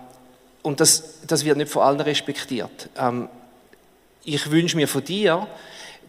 und 0.62 0.80
das, 0.80 1.21
das 1.28 1.45
wird 1.45 1.58
nicht 1.58 1.71
von 1.71 1.84
allen 1.84 2.02
respektiert. 2.02 2.89
Ähm, 2.97 3.30
ich 4.24 4.52
wünsche 4.52 4.78
mir 4.78 4.88
von 4.88 5.04
dir, 5.04 5.47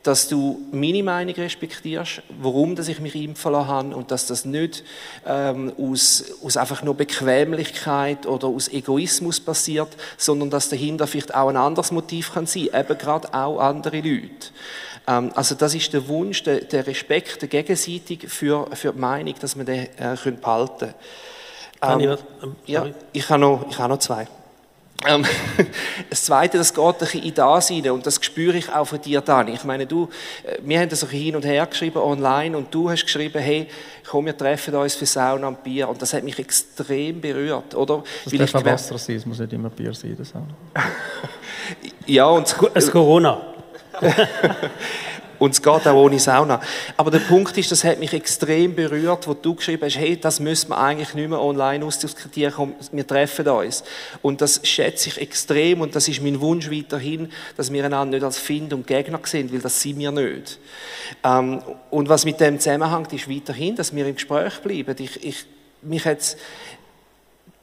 dass 0.03 0.29
du 0.29 0.61
meine 0.73 1.03
Meinung 1.03 1.35
respektierst, 1.35 2.23
warum 2.41 2.75
dass 2.75 2.89
ich 2.89 2.99
mich 2.99 3.15
impfen 3.15 3.53
lassen 3.53 3.69
habe 3.69 3.97
und 3.97 4.11
dass 4.11 4.27
das 4.27 4.45
nicht 4.45 4.83
ähm, 5.27 5.73
aus, 5.79 6.25
aus 6.43 6.57
einfach 6.57 6.83
nur 6.83 6.95
Bequemlichkeit 6.95 8.27
oder 8.27 8.49
aus 8.49 8.69
Egoismus 8.69 9.39
passiert, 9.39 9.89
sondern 10.17 10.51
dass 10.51 10.69
dahinter 10.69 11.07
vielleicht 11.07 11.35
auch 11.35 11.49
ein 11.49 11.57
anderes 11.57 11.93
Motiv 11.93 12.35
kann 12.35 12.47
sein, 12.47 12.69
eben 12.75 12.99
gerade 12.99 13.33
auch 13.33 13.61
andere 13.61 13.99
Leute. 13.99 14.49
Ähm, 15.07 15.31
also 15.35 15.55
das 15.55 15.75
ist 15.75 15.93
der 15.93 16.09
Wunsch, 16.09 16.43
der, 16.43 16.63
der 16.63 16.87
Respekt, 16.87 17.41
der 17.43 17.49
gegenseitig 17.49 18.29
für, 18.29 18.69
für 18.75 18.93
die 18.93 18.99
Meinung, 18.99 19.35
dass 19.41 19.57
wir 19.57 19.65
den 19.65 19.87
äh, 19.99 20.17
können 20.21 20.41
behalten 20.41 20.95
können. 21.81 22.01
Ähm, 22.43 22.57
ja, 22.67 22.87
ich 23.13 23.29
habe 23.29 23.41
noch, 23.41 23.67
ich 23.71 23.79
habe 23.79 23.95
noch 23.95 23.99
zwei. 23.99 24.27
Ähm, 25.07 25.25
das 26.11 26.25
Zweite, 26.25 26.59
das 26.59 26.73
geht 26.73 26.85
ein 26.85 26.95
bisschen 26.99 27.23
in 27.23 27.35
das 27.35 27.69
hinein 27.69 27.93
und 27.93 28.07
das 28.07 28.23
spüre 28.23 28.57
ich 28.57 28.73
auch 28.73 28.85
von 28.85 29.01
dir, 29.01 29.21
Dani. 29.21 29.53
Ich 29.53 29.65
meine, 29.65 29.87
du, 29.87 30.09
äh, 30.45 30.59
wir 30.63 30.81
haben 30.81 30.89
das 30.89 31.05
auch 31.05 31.11
hin 31.11 31.35
und 31.37 31.45
her 31.45 31.67
geschrieben 31.67 31.99
online 31.99 32.57
und 32.57 32.73
du 32.73 32.91
hast 32.91 33.05
geschrieben, 33.05 33.41
hey, 33.41 33.67
komm, 34.09 34.27
wir 34.27 34.37
treffen 34.37 34.75
uns 34.75 34.95
für 34.95 35.07
Sauna 35.07 35.49
und 35.49 35.63
Bier 35.63 35.89
und 35.89 36.01
das 36.01 36.13
hat 36.15 36.23
mich 36.23 36.39
extrem 36.39 37.21
berührt, 37.21 37.75
oder? 37.75 38.05
Das 38.25 38.33
Weil 38.33 38.47
darf 38.47 38.65
Wasser 38.65 38.99
sein, 38.99 39.17
es 39.17 39.27
muss 39.27 39.39
nicht 39.39 39.53
immer 39.53 39.71
Bier 39.71 39.95
sein, 39.95 40.15
das 40.17 40.31
Sauna. 40.31 40.55
ja, 42.07 42.27
und... 42.27 42.55
Es 42.75 42.91
Corona. 42.91 43.41
Und 45.43 45.55
es 45.55 45.61
geht 45.61 45.89
auch 45.89 45.95
ohne 45.97 46.21
Sauna. 46.21 46.61
Aber 46.97 47.11
der 47.11 47.19
Punkt 47.19 47.59
ist, 47.59 47.73
das 47.73 47.83
hat 47.83 47.99
mich 47.99 48.13
extrem 48.13 48.77
berührt, 48.77 49.27
wo 49.27 49.35
du 49.35 49.57
geschrieben 49.57 49.83
hast, 49.83 49.99
hey, 49.99 50.17
das 50.17 50.39
müssen 50.39 50.69
wir 50.69 50.79
eigentlich 50.79 51.15
nicht 51.15 51.29
mehr 51.29 51.41
online 51.41 51.85
ausdiskutieren, 51.85 52.75
wir 52.93 53.05
treffen 53.05 53.49
uns. 53.49 53.83
Und 54.23 54.41
das 54.41 54.61
schätze 54.63 55.09
ich 55.09 55.21
extrem 55.21 55.81
und 55.81 55.97
das 55.97 56.07
ist 56.07 56.23
mein 56.23 56.41
Wunsch 56.41 56.71
weiterhin, 56.71 57.33
dass 57.57 57.73
wir 57.73 57.85
einander 57.85 58.19
nicht 58.19 58.25
als 58.25 58.39
Find 58.39 58.73
und 58.73 58.87
Gegner 58.87 59.19
sehen, 59.25 59.53
weil 59.53 59.59
das 59.59 59.81
sind 59.81 59.99
wir 59.99 60.13
nicht. 60.13 60.61
Ähm, 61.25 61.61
und 61.91 62.09
was 62.09 62.25
mit 62.25 62.39
dem 62.39 62.61
zusammenhängt, 62.61 63.13
ist 63.13 63.29
weiterhin, 63.29 63.75
dass 63.75 63.93
wir 63.93 64.07
im 64.07 64.15
Gespräch 64.15 64.61
bleiben. 64.61 64.95
Ich, 65.01 65.25
ich, 65.25 65.45
mich 65.83 66.05
jetzt 66.05 66.39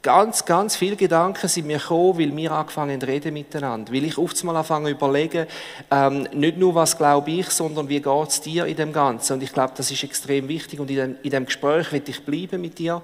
Ganz, 0.02 0.46
ganz 0.46 0.76
viele 0.76 0.96
Gedanken 0.96 1.46
sind 1.46 1.66
mir 1.66 1.76
gekommen, 1.76 2.18
weil 2.18 2.34
wir 2.34 2.52
angefangen 2.52 3.02
reden 3.02 3.34
miteinander. 3.34 3.92
Weil 3.92 4.04
ich 4.04 4.16
oft 4.16 4.42
mal 4.44 4.56
anfange 4.56 4.86
zu 4.86 4.92
überlegen, 4.92 5.46
ähm, 5.90 6.26
nicht 6.32 6.56
nur 6.56 6.74
was 6.74 6.96
glaube 6.96 7.30
ich, 7.30 7.50
sondern 7.50 7.86
wie 7.90 8.00
geht 8.00 8.28
es 8.28 8.40
dir 8.40 8.64
in 8.64 8.76
dem 8.76 8.94
Ganzen. 8.94 9.34
Und 9.34 9.42
ich 9.42 9.52
glaube, 9.52 9.74
das 9.76 9.90
ist 9.90 10.02
extrem 10.02 10.48
wichtig. 10.48 10.80
Und 10.80 10.88
in 10.88 10.96
dem, 10.96 11.16
in 11.22 11.30
dem 11.30 11.44
Gespräch 11.44 11.92
will 11.92 12.02
ich 12.06 12.24
bleiben 12.24 12.62
mit 12.62 12.78
dir 12.78 13.02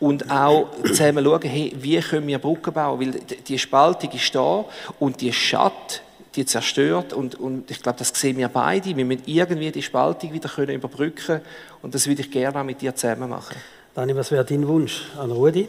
und 0.00 0.30
auch 0.30 0.68
zusammen 0.86 1.24
schauen, 1.24 1.42
hey, 1.44 1.72
wie 1.76 1.98
können 2.00 2.26
wir 2.26 2.38
Brücken 2.38 2.74
bauen? 2.74 3.00
Weil 3.00 3.20
die 3.48 3.58
Spaltung 3.58 4.10
ist 4.10 4.34
da 4.34 4.66
und 5.00 5.22
die 5.22 5.32
Schatten, 5.32 6.00
die 6.36 6.44
zerstört. 6.44 7.14
Und, 7.14 7.36
und 7.36 7.70
ich 7.70 7.80
glaube, 7.80 7.98
das 7.98 8.08
sehen 8.08 8.36
wir 8.36 8.48
beide. 8.48 8.94
Wir 8.94 9.04
müssen 9.06 9.22
irgendwie 9.24 9.72
die 9.72 9.82
Spaltung 9.82 10.30
wieder 10.34 10.50
können 10.50 10.74
überbrücken 10.74 11.40
Und 11.80 11.94
das 11.94 12.06
würde 12.06 12.20
ich 12.20 12.30
gerne 12.30 12.60
auch 12.60 12.64
mit 12.64 12.82
dir 12.82 12.94
zusammen 12.94 13.30
machen. 13.30 13.56
Dani, 13.94 14.14
was 14.14 14.30
wäre 14.30 14.44
dein 14.44 14.68
Wunsch 14.68 15.06
an 15.18 15.30
Rudi? 15.30 15.68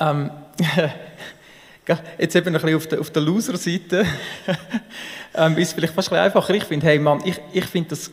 Ähm, 0.00 0.30
jetzt 2.18 2.36
eben 2.36 2.48
ein 2.48 2.52
bisschen 2.54 2.76
auf 2.76 2.86
der, 2.86 3.00
der 3.00 3.22
Loser-Seite 3.22 4.06
ähm, 5.34 5.58
ist 5.58 5.72
vielleicht 5.74 5.94
fast 5.94 6.12
ein 6.12 6.18
einfacher. 6.18 6.54
Ich 6.54 6.64
finde, 6.64 6.86
hey 6.86 6.98
Mann, 6.98 7.22
ich, 7.24 7.40
ich 7.52 7.66
finde 7.66 7.90
das 7.90 8.10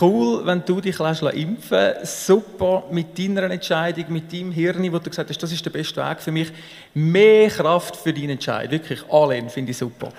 cool, 0.00 0.44
wenn 0.44 0.64
du 0.64 0.80
dich 0.80 0.98
lässt 0.98 1.22
impfen 1.22 1.94
Super 2.04 2.84
mit 2.90 3.18
deiner 3.18 3.50
Entscheidung, 3.50 4.04
mit 4.08 4.32
deinem 4.32 4.52
Hirn, 4.52 4.92
wo 4.92 4.98
du 4.98 5.10
gesagt 5.10 5.30
hast, 5.30 5.42
das 5.42 5.52
ist 5.52 5.64
der 5.64 5.70
beste 5.70 6.02
Weg 6.02 6.20
für 6.20 6.32
mich. 6.32 6.52
Mehr 6.94 7.48
Kraft 7.48 7.96
für 7.96 8.12
deine 8.12 8.32
Entscheidung. 8.32 8.72
Wirklich, 8.72 9.02
alle 9.10 9.48
finde 9.48 9.70
ich 9.70 9.78
super. 9.78 10.10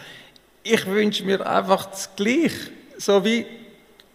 Ich 0.63 0.85
wünsche 0.85 1.23
mir 1.23 1.45
einfach 1.45 1.85
das 1.85 2.09
Gleiche. 2.15 2.71
So 2.97 3.23
wie 3.23 3.45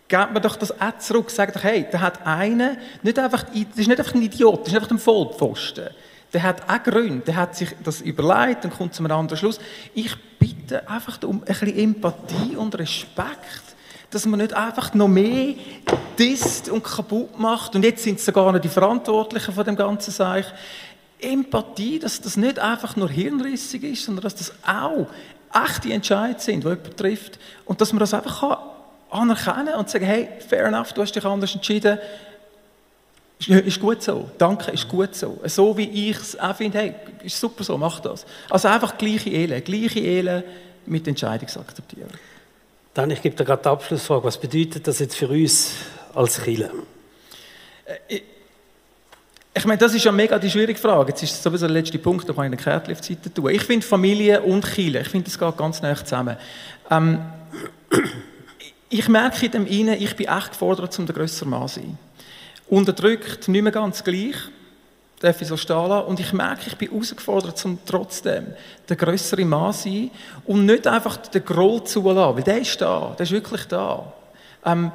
gebt 0.09 0.33
mir 0.33 0.41
doch 0.41 0.57
das 0.57 0.81
auch 0.81 0.99
zurück. 0.99 1.31
Sagt 1.31 1.57
doch, 1.57 1.63
hey, 1.63 1.87
da 1.91 2.01
hat 2.01 2.27
einer, 2.27 2.77
nicht 3.03 3.19
einfach, 3.19 3.45
das 3.45 3.79
ist 3.79 3.89
nicht 3.89 3.99
einfach 3.99 4.15
ein 4.15 4.23
Idiot, 4.23 4.61
das 4.63 4.69
ist 4.69 4.75
einfach 4.75 4.91
ein 4.91 4.99
Vollpfosten. 4.99 5.89
Der 6.35 6.43
hat 6.43 6.69
auch 6.69 6.83
Gründe, 6.83 7.21
der 7.21 7.37
hat 7.37 7.57
sich 7.57 7.71
das 7.85 8.01
überlegt 8.01 8.65
und 8.65 8.77
kommt 8.77 8.93
zu 8.93 9.05
einem 9.05 9.17
anderen 9.17 9.39
Schluss. 9.39 9.61
Ich 9.95 10.15
bitte 10.39 10.89
einfach 10.91 11.23
um 11.23 11.39
ein 11.39 11.45
bisschen 11.45 11.79
Empathie 11.79 12.57
und 12.57 12.77
Respekt, 12.77 13.63
dass 14.11 14.27
man 14.27 14.41
nicht 14.41 14.53
einfach 14.53 14.93
noch 14.95 15.09
mehr 15.09 15.55
disst 16.19 16.69
und 16.69 16.83
kaputt 16.83 17.39
macht. 17.39 17.77
Und 17.77 17.85
jetzt 17.85 18.03
sind 18.03 18.19
es 18.19 18.27
sogar 18.27 18.53
noch 18.53 18.61
die 18.61 18.69
Verantwortlichen 18.69 19.55
von 19.55 19.65
dem 19.65 19.77
ganzen 19.77 20.11
Seich. 20.11 20.47
Empathie, 21.21 22.01
dass 22.01 22.21
das 22.21 22.37
nicht 22.37 22.59
einfach 22.59 22.97
nur 22.97 23.09
hirnrissig 23.09 23.85
ist, 23.85 24.05
sondern 24.05 24.25
dass 24.25 24.35
das 24.35 24.53
auch 24.67 25.07
echte 25.55 25.93
Entscheidungen 25.93 26.41
sind, 26.41 26.65
die 26.65 26.69
jemand 26.69 26.97
trifft. 26.97 27.39
Und 27.65 27.81
dass 27.81 27.93
man 27.93 28.01
das 28.01 28.13
einfach 28.13 28.41
kann 28.41 28.59
anerkennen 29.11 29.75
und 29.75 29.89
sagen, 29.89 30.05
hey, 30.05 30.29
fair 30.49 30.67
enough, 30.67 30.93
du 30.93 31.01
hast 31.01 31.13
dich 31.13 31.25
anders 31.25 31.55
entschieden. 31.55 31.99
Ist 33.49 33.81
gut 33.81 34.03
so. 34.03 34.31
Danke, 34.39 34.71
ist 34.71 34.89
gut 34.89 35.15
so. 35.15 35.41
So 35.45 35.77
wie 35.77 36.11
ich 36.11 36.17
es 36.17 36.39
auch 36.39 36.55
finde, 36.57 36.79
hey, 36.79 36.95
ist 37.23 37.39
super 37.39 37.65
so, 37.65 37.77
mach 37.77 38.01
das. 38.01 38.25
Also 38.49 38.69
einfach 38.69 38.97
gleiche 38.97 39.31
Ehe, 39.31 39.61
gleiche 39.61 40.01
Ehe 40.01 40.45
mit 40.87 41.07
Entscheidungsakzeptieren. 41.09 42.11
Dann, 42.95 43.11
ich 43.11 43.21
gebe 43.21 43.35
dir 43.35 43.45
gerade 43.45 43.63
die 43.63 43.69
Abschlussfrage. 43.69 44.25
Was 44.25 44.39
bedeutet 44.39 44.87
das 44.87 45.01
jetzt 45.01 45.17
für 45.17 45.29
uns 45.29 45.73
als 46.15 46.41
Kirche? 46.41 46.71
Äh, 48.09 48.21
ich 49.57 49.65
meine, 49.65 49.79
das 49.79 49.95
ist 49.95 50.05
ja 50.05 50.11
mega 50.11 50.39
die 50.39 50.51
schwierige 50.51 50.79
Frage. 50.79 51.11
Jetzt 51.11 51.23
ist 51.23 51.33
es 51.33 51.43
sowieso 51.43 51.67
der 51.67 51.75
letzte 51.75 51.99
Punkt, 51.99 52.29
da 52.29 52.33
kann 52.33 52.45
ich 52.45 52.49
eine 52.49 52.57
Kärtchen 52.57 52.93
auf 52.93 53.01
die 53.01 53.15
Seite 53.15 53.33
tun. 53.33 53.51
Ich 53.51 53.63
finde 53.63 53.87
Familie 53.87 54.43
und 54.43 54.65
Kirche, 54.65 54.99
ich 55.01 55.09
finde, 55.09 55.27
das 55.27 55.39
geht 55.39 55.57
ganz 55.57 55.81
nah 55.81 55.95
zusammen. 55.95 56.37
Ähm, 56.91 57.21
ich 58.89 59.09
merke 59.09 59.47
in 59.47 59.53
dem 59.53 59.67
Innen, 59.67 60.01
ich 60.01 60.17
bin 60.17 60.27
echt 60.27 60.51
gefordert, 60.51 60.99
um 60.99 61.07
der 61.07 61.15
grössere 61.15 61.49
Mann 61.49 61.69
zu 61.69 61.81
sein. 61.81 61.99
Unterdrückt, 62.69 63.49
nicht 63.49 63.63
mehr 63.63 63.73
ganz 63.73 64.03
gleich, 64.03 64.37
darf 65.21 65.41
ich 65.41 65.49
so 65.49 65.57
stehen 65.57 65.89
lassen. 65.89 66.07
Und 66.07 66.21
ich 66.21 66.33
merke, 66.33 66.63
ich 66.67 66.77
bin 66.77 66.91
herausgefordert, 66.91 67.65
um 67.65 67.79
trotzdem 67.85 68.47
der 68.89 68.97
grössere 68.97 69.45
Mann 69.45 69.73
zu 69.73 69.83
sein 69.83 70.11
und 70.47 70.67
nicht 70.67 70.87
einfach 70.87 71.17
den 71.17 71.45
Groll 71.45 71.85
zulassen, 71.85 72.37
weil 72.37 72.43
der 72.43 72.61
ist 72.61 72.81
da, 72.81 73.15
der 73.19 73.25
ist 73.25 73.33
wirklich 73.33 73.65
da. 73.67 74.13
Ähm, 74.65 74.91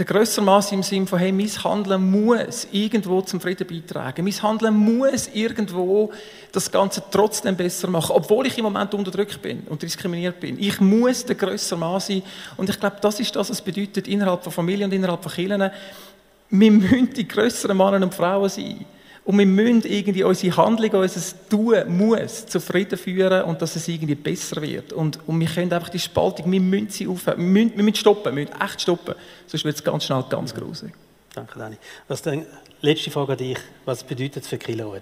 der 0.00 0.06
grössere 0.06 0.44
Maß 0.44 0.72
im 0.72 0.82
Sinne 0.82 1.06
von, 1.06 1.18
hey, 1.18 1.30
mein 1.30 1.50
Handeln 1.62 2.10
muss 2.10 2.66
irgendwo 2.72 3.20
zum 3.20 3.38
Frieden 3.38 3.66
beitragen. 3.66 4.24
Mein 4.24 4.42
Handeln 4.42 4.74
muss 4.74 5.28
irgendwo 5.34 6.10
das 6.52 6.70
Ganze 6.70 7.02
trotzdem 7.10 7.54
besser 7.54 7.86
machen, 7.88 8.12
obwohl 8.14 8.46
ich 8.46 8.56
im 8.56 8.64
Moment 8.64 8.94
unterdrückt 8.94 9.42
bin 9.42 9.60
und 9.68 9.82
diskriminiert 9.82 10.40
bin. 10.40 10.58
Ich 10.58 10.80
muss 10.80 11.26
der 11.26 11.36
grössere 11.36 11.78
Maß 11.78 12.06
sein. 12.06 12.22
Und 12.56 12.70
ich 12.70 12.80
glaube, 12.80 12.96
das 13.02 13.20
ist 13.20 13.36
das, 13.36 13.50
was 13.50 13.58
es 13.58 13.62
bedeutet 13.62 14.08
innerhalb 14.08 14.42
von 14.42 14.52
Familie 14.52 14.86
und 14.86 14.92
innerhalb 14.94 15.22
von 15.22 15.32
Kirchen. 15.32 15.70
Wir 16.50 16.70
müssen 16.70 17.12
die 17.14 17.26
grösseren 17.26 17.76
Männer 17.76 18.02
und 18.02 18.14
Frauen 18.14 18.48
sein. 18.48 18.84
Und 19.24 19.38
wir 19.38 19.46
müssen 19.46 19.82
irgendwie 19.84 20.24
unsere 20.24 20.56
Handlung, 20.56 20.90
unser 20.90 21.48
Tun 21.48 21.96
muss 21.96 22.46
zu 22.46 22.58
Frieden 22.58 22.98
führen 22.98 23.44
und 23.44 23.62
dass 23.62 23.76
es 23.76 23.86
irgendwie 23.86 24.14
besser 24.14 24.60
wird. 24.60 24.92
Und, 24.92 25.18
und 25.28 25.38
wir 25.38 25.46
können 25.46 25.72
einfach 25.72 25.90
die 25.90 25.98
Spaltung, 25.98 26.50
wir 26.50 26.60
müssen 26.60 26.88
sie 26.88 27.06
aufhören, 27.06 27.38
wir 27.38 27.46
müssen, 27.46 27.76
wir 27.76 27.84
müssen 27.84 27.96
stoppen, 27.96 28.34
wir 28.34 28.44
müssen 28.44 28.60
echt 28.60 28.80
stoppen. 28.80 29.14
Sonst 29.46 29.64
wird 29.64 29.76
es 29.76 29.84
ganz 29.84 30.04
schnell 30.04 30.24
ganz 30.28 30.54
gruselig. 30.54 30.94
Danke, 31.34 31.58
Dani. 31.58 31.76
Was 32.08 32.22
denn, 32.22 32.46
letzte 32.80 33.10
Frage 33.10 33.32
an 33.32 33.38
dich. 33.38 33.58
Was 33.84 34.02
bedeutet 34.02 34.42
es 34.42 34.48
für 34.48 34.58
Kilo? 34.58 34.96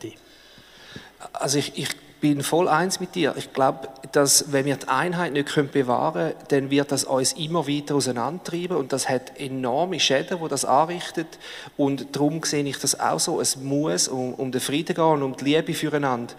Also 1.33 1.59
ich, 1.59 1.73
ich 1.79 1.89
bin 2.21 2.43
voll 2.43 2.69
eins 2.69 3.01
mit 3.01 3.15
dir. 3.15 3.35
Ich 3.37 3.53
glaube, 3.53 3.89
dass 4.13 4.53
wenn 4.53 4.65
wir 4.65 4.77
die 4.77 4.89
Einheit 4.89 5.33
nicht 5.33 5.55
bewahren 5.73 6.33
können, 6.33 6.35
dann 6.49 6.71
wird 6.71 6.93
das 6.93 7.05
uns 7.05 7.33
immer 7.35 7.69
weiter 7.69 7.95
auseinandertreiben 7.95 8.77
und 8.77 8.93
das 8.93 9.09
hat 9.09 9.39
enorme 9.39 10.01
Schäden, 10.01 10.41
wo 10.41 10.49
das 10.49 10.65
anrichtet. 10.65 11.39
Und 11.77 12.17
darum 12.17 12.43
sehe 12.43 12.65
ich 12.65 12.79
das 12.79 12.99
auch 12.99 13.21
so. 13.21 13.41
Es 13.41 13.57
muss 13.57 14.09
um, 14.09 14.35
um 14.35 14.51
den 14.51 14.61
Frieden 14.61 14.95
gehen 14.95 15.05
und 15.05 15.23
um 15.23 15.37
die 15.37 15.45
Liebe 15.45 15.75
füreinander. 15.75 16.35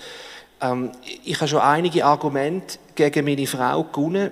Ähm, 0.61 0.91
ich 1.23 1.37
habe 1.37 1.47
schon 1.47 1.61
einige 1.61 2.03
Argumente 2.05 2.77
gegen 2.95 3.25
meine 3.25 3.47
Frau 3.47 3.83
gewonnen 3.83 4.31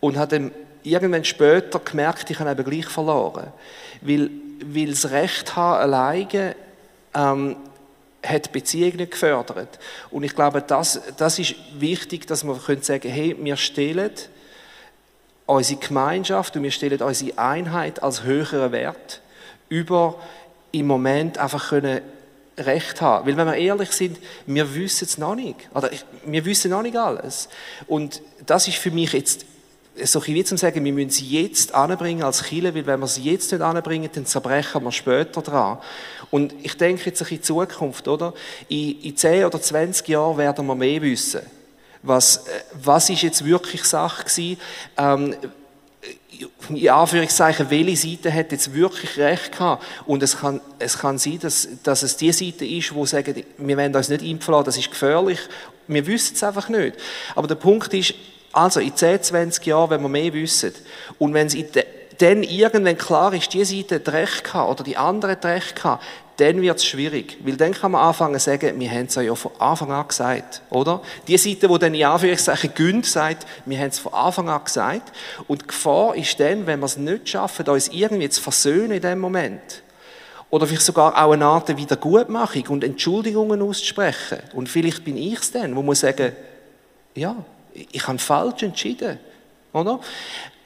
und 0.00 0.16
habe 0.16 0.38
dann 0.38 0.50
irgendwann 0.82 1.24
später 1.24 1.78
gemerkt, 1.78 2.30
ich 2.30 2.38
habe 2.40 2.50
eben 2.50 2.64
gleich 2.64 2.86
verloren. 2.86 3.48
Weil, 4.00 4.30
weil 4.64 4.86
das 4.86 5.10
Recht 5.10 5.54
haben 5.56 5.80
alleine 5.80 6.56
ähm, 7.14 7.56
hat 8.22 8.52
Beziehungen 8.52 9.08
gefördert. 9.08 9.78
Und 10.10 10.22
ich 10.22 10.34
glaube, 10.34 10.62
das, 10.62 11.00
das 11.16 11.38
ist 11.38 11.54
wichtig, 11.78 12.26
dass 12.26 12.44
wir 12.44 12.54
können 12.54 12.82
sagen 12.82 13.10
hey, 13.10 13.36
wir 13.38 13.56
stellen 13.56 14.12
unsere 15.46 15.80
Gemeinschaft 15.80 16.56
und 16.56 16.62
wir 16.62 16.70
stellen 16.70 17.00
unsere 17.02 17.38
Einheit 17.38 18.02
als 18.02 18.22
höheren 18.22 18.72
Wert 18.72 19.20
über 19.68 20.16
im 20.72 20.86
Moment 20.86 21.38
einfach 21.38 21.70
können 21.70 22.00
Recht 22.58 23.00
haben. 23.00 23.26
Weil 23.26 23.36
wenn 23.36 23.46
wir 23.46 23.56
ehrlich 23.56 23.90
sind, 23.92 24.18
wir 24.46 24.74
wissen 24.74 25.04
es 25.04 25.18
noch 25.18 25.34
nicht. 25.34 25.68
Oder 25.74 25.90
wir 26.24 26.44
wissen 26.44 26.70
noch 26.70 26.82
nicht 26.82 26.96
alles. 26.96 27.48
Und 27.86 28.22
das 28.46 28.68
ist 28.68 28.76
für 28.76 28.90
mich 28.90 29.12
jetzt 29.12 29.46
so 30.04 30.24
wie 30.26 30.44
zum 30.44 30.56
sagen, 30.56 30.84
wir 30.84 30.92
müssen 30.92 31.10
sie 31.10 31.42
jetzt 31.42 31.74
anbringen 31.74 32.22
als 32.22 32.44
Chile, 32.44 32.74
weil 32.74 32.86
wenn 32.86 33.00
wir 33.00 33.06
sie 33.06 33.22
jetzt 33.22 33.52
nicht 33.52 33.60
anbringen, 33.60 34.08
dann 34.12 34.26
zerbrechen 34.26 34.82
wir 34.82 34.92
später 34.92 35.42
dran. 35.42 35.78
Und 36.30 36.54
ich 36.62 36.76
denke 36.76 37.06
jetzt 37.06 37.20
in 37.20 37.42
Zukunft, 37.42 38.06
oder? 38.08 38.32
In, 38.68 39.00
in 39.02 39.16
10 39.16 39.44
oder 39.44 39.60
20 39.60 40.06
Jahren 40.08 40.38
werden 40.38 40.66
wir 40.66 40.74
mehr 40.74 41.02
wissen. 41.02 41.40
Was, 42.02 42.46
äh, 42.46 42.62
was 42.82 43.10
ist 43.10 43.22
jetzt 43.22 43.44
wirklich 43.44 43.84
Sache 43.84 44.24
gewesen? 44.24 44.60
Ähm, 44.96 45.34
in 46.70 46.88
Anführungszeichen, 46.88 47.68
welche 47.68 48.08
Seite 48.08 48.32
hat 48.32 48.52
jetzt 48.52 48.72
wirklich 48.72 49.18
recht 49.18 49.52
gehabt? 49.52 49.84
Und 50.06 50.22
es 50.22 50.38
kann, 50.38 50.60
es 50.78 50.98
kann 50.98 51.18
sein, 51.18 51.38
dass, 51.40 51.68
dass 51.82 52.02
es 52.02 52.16
die 52.16 52.32
Seite 52.32 52.64
ist, 52.64 52.94
wo 52.94 53.04
sagen, 53.04 53.44
wir 53.58 53.76
wollen 53.76 53.94
uns 53.94 54.08
nicht 54.08 54.22
impfen 54.22 54.52
lassen, 54.52 54.64
das 54.64 54.78
ist 54.78 54.90
gefährlich. 54.90 55.38
Wir 55.86 56.06
wissen 56.06 56.36
es 56.36 56.42
einfach 56.42 56.68
nicht. 56.68 56.96
Aber 57.34 57.48
der 57.48 57.56
Punkt 57.56 57.92
ist, 57.92 58.14
also 58.52 58.80
in 58.80 58.94
10, 58.94 59.22
20 59.22 59.66
Jahren, 59.66 59.90
wenn 59.90 60.02
wir 60.02 60.08
mehr 60.08 60.32
wissen, 60.32 60.72
und 61.18 61.34
wenn 61.34 61.46
es 61.46 61.56
dann 62.18 62.42
irgendwann 62.42 62.98
klar 62.98 63.32
ist, 63.32 63.52
die 63.54 63.64
Seite 63.64 63.96
hat 63.96 64.08
recht 64.12 64.44
gehabt, 64.44 64.70
oder 64.70 64.84
die 64.84 64.96
andere 64.96 65.32
hat 65.32 65.44
recht 65.44 65.76
gehabt, 65.76 66.02
dann 66.36 66.62
wird 66.62 66.78
es 66.78 66.86
schwierig. 66.86 67.36
Weil 67.44 67.56
dann 67.56 67.72
kann 67.72 67.92
man 67.92 68.00
anfangen 68.00 68.38
zu 68.38 68.46
sagen, 68.46 68.80
wir 68.80 68.90
haben 68.90 69.06
es 69.06 69.14
ja 69.14 69.34
von 69.34 69.52
Anfang 69.58 69.92
an 69.92 70.08
gesagt, 70.08 70.62
oder? 70.70 71.02
Die 71.28 71.36
Seite, 71.36 71.68
die 71.68 71.78
dann 71.78 71.94
in 71.94 72.04
Anführungszeichen 72.04 72.72
gönnt, 72.74 73.04
sagt, 73.04 73.46
wir 73.66 73.78
haben 73.78 73.88
es 73.88 73.98
von 73.98 74.14
Anfang 74.14 74.48
an 74.48 74.64
gesagt. 74.64 75.12
Und 75.48 75.62
die 75.62 75.66
Gefahr 75.66 76.16
ist 76.16 76.40
dann, 76.40 76.66
wenn 76.66 76.80
wir 76.80 76.86
es 76.86 76.96
nicht 76.96 77.28
schaffen, 77.28 77.68
uns 77.68 77.88
irgendwie 77.88 78.28
zu 78.30 78.40
versöhnen 78.40 78.92
in 78.92 79.02
dem 79.02 79.18
Moment, 79.18 79.82
oder 80.48 80.66
vielleicht 80.66 80.84
sogar 80.84 81.22
auch 81.22 81.32
eine 81.32 81.44
Art 81.44 81.68
der 81.68 81.76
Wiedergutmachung 81.76 82.66
und 82.68 82.84
Entschuldigungen 82.84 83.62
auszusprechen. 83.62 84.38
Und 84.52 84.68
vielleicht 84.68 85.04
bin 85.04 85.16
ich 85.16 85.38
es 85.38 85.52
dann, 85.52 85.76
wo 85.76 85.82
man 85.82 85.94
sagen, 85.94 86.32
ja, 87.14 87.36
ich 87.74 88.06
habe 88.06 88.18
falsch 88.18 88.62
entschieden. 88.62 89.18
Oder? 89.72 90.00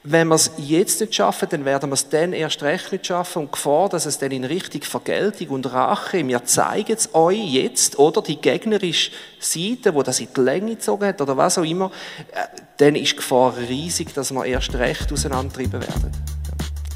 Wenn 0.07 0.27
wir 0.27 0.35
es 0.35 0.51
jetzt 0.57 1.01
nicht 1.01 1.15
schaffen, 1.15 1.47
dann 1.49 1.65
werden 1.65 1.89
wir 1.89 1.95
es 1.95 2.09
dann 2.09 2.31
erst 2.31 2.61
recht 2.61 2.91
nicht 2.91 3.07
schaffen. 3.07 3.39
Und 3.39 3.47
die 3.47 3.51
Gefahr, 3.53 3.89
dass 3.89 4.05
es 4.05 4.19
dann 4.19 4.29
in 4.29 4.43
Richtung 4.43 4.83
Vergeltung 4.83 5.47
und 5.47 5.73
Rache, 5.73 6.27
wir 6.27 6.45
zeigen 6.45 6.93
es 6.93 7.15
euch 7.15 7.43
jetzt, 7.43 7.97
oder 7.97 8.21
die 8.21 8.39
gegnerische 8.39 9.11
Seite, 9.39 9.95
wo 9.95 10.03
das 10.03 10.19
in 10.19 10.27
die 10.35 10.41
Länge 10.41 10.75
gezogen 10.75 11.07
hat, 11.07 11.21
oder 11.21 11.35
was 11.35 11.57
auch 11.57 11.63
immer, 11.63 11.91
äh, 12.33 12.45
dann 12.77 12.95
ist 12.95 13.13
die 13.13 13.15
Gefahr 13.15 13.55
riesig, 13.57 14.13
dass 14.13 14.31
wir 14.31 14.45
erst 14.45 14.75
recht 14.75 15.11
auseinandertreiben 15.11 15.81
werden. 15.81 16.11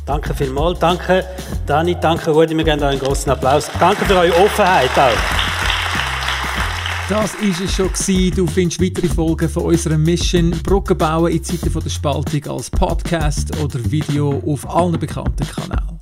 Danke 0.06 0.34
vielmals. 0.36 0.78
Danke, 0.80 1.26
Dani. 1.65 1.95
Danke, 2.00 2.32
Rudi. 2.32 2.56
Wir 2.56 2.63
geben 2.63 2.82
euch 2.82 2.89
einen 2.89 3.00
großen 3.00 3.32
Applaus. 3.32 3.69
Danke 3.80 4.06
für 4.06 4.17
eure 4.17 4.36
Offenheit 4.43 4.89
auch. 4.98 5.38
Das 7.10 7.34
ist 7.41 7.60
es 7.60 7.74
schon. 7.74 7.89
Du 8.36 8.45
findest 8.45 8.80
weitere 8.80 9.08
Folgen 9.08 9.50
von 9.50 9.63
unserer 9.63 9.98
Mission 9.98 10.52
Brücken 10.52 10.95
bauen 10.95 11.32
in 11.32 11.43
Zeiten 11.43 11.74
der 11.74 11.89
Spaltung 11.89 12.45
als 12.45 12.69
Podcast 12.69 13.58
oder 13.58 13.80
Video 13.89 14.39
auf 14.45 14.69
allen 14.69 15.00
bekannten 15.00 15.48
Kanälen. 15.48 16.00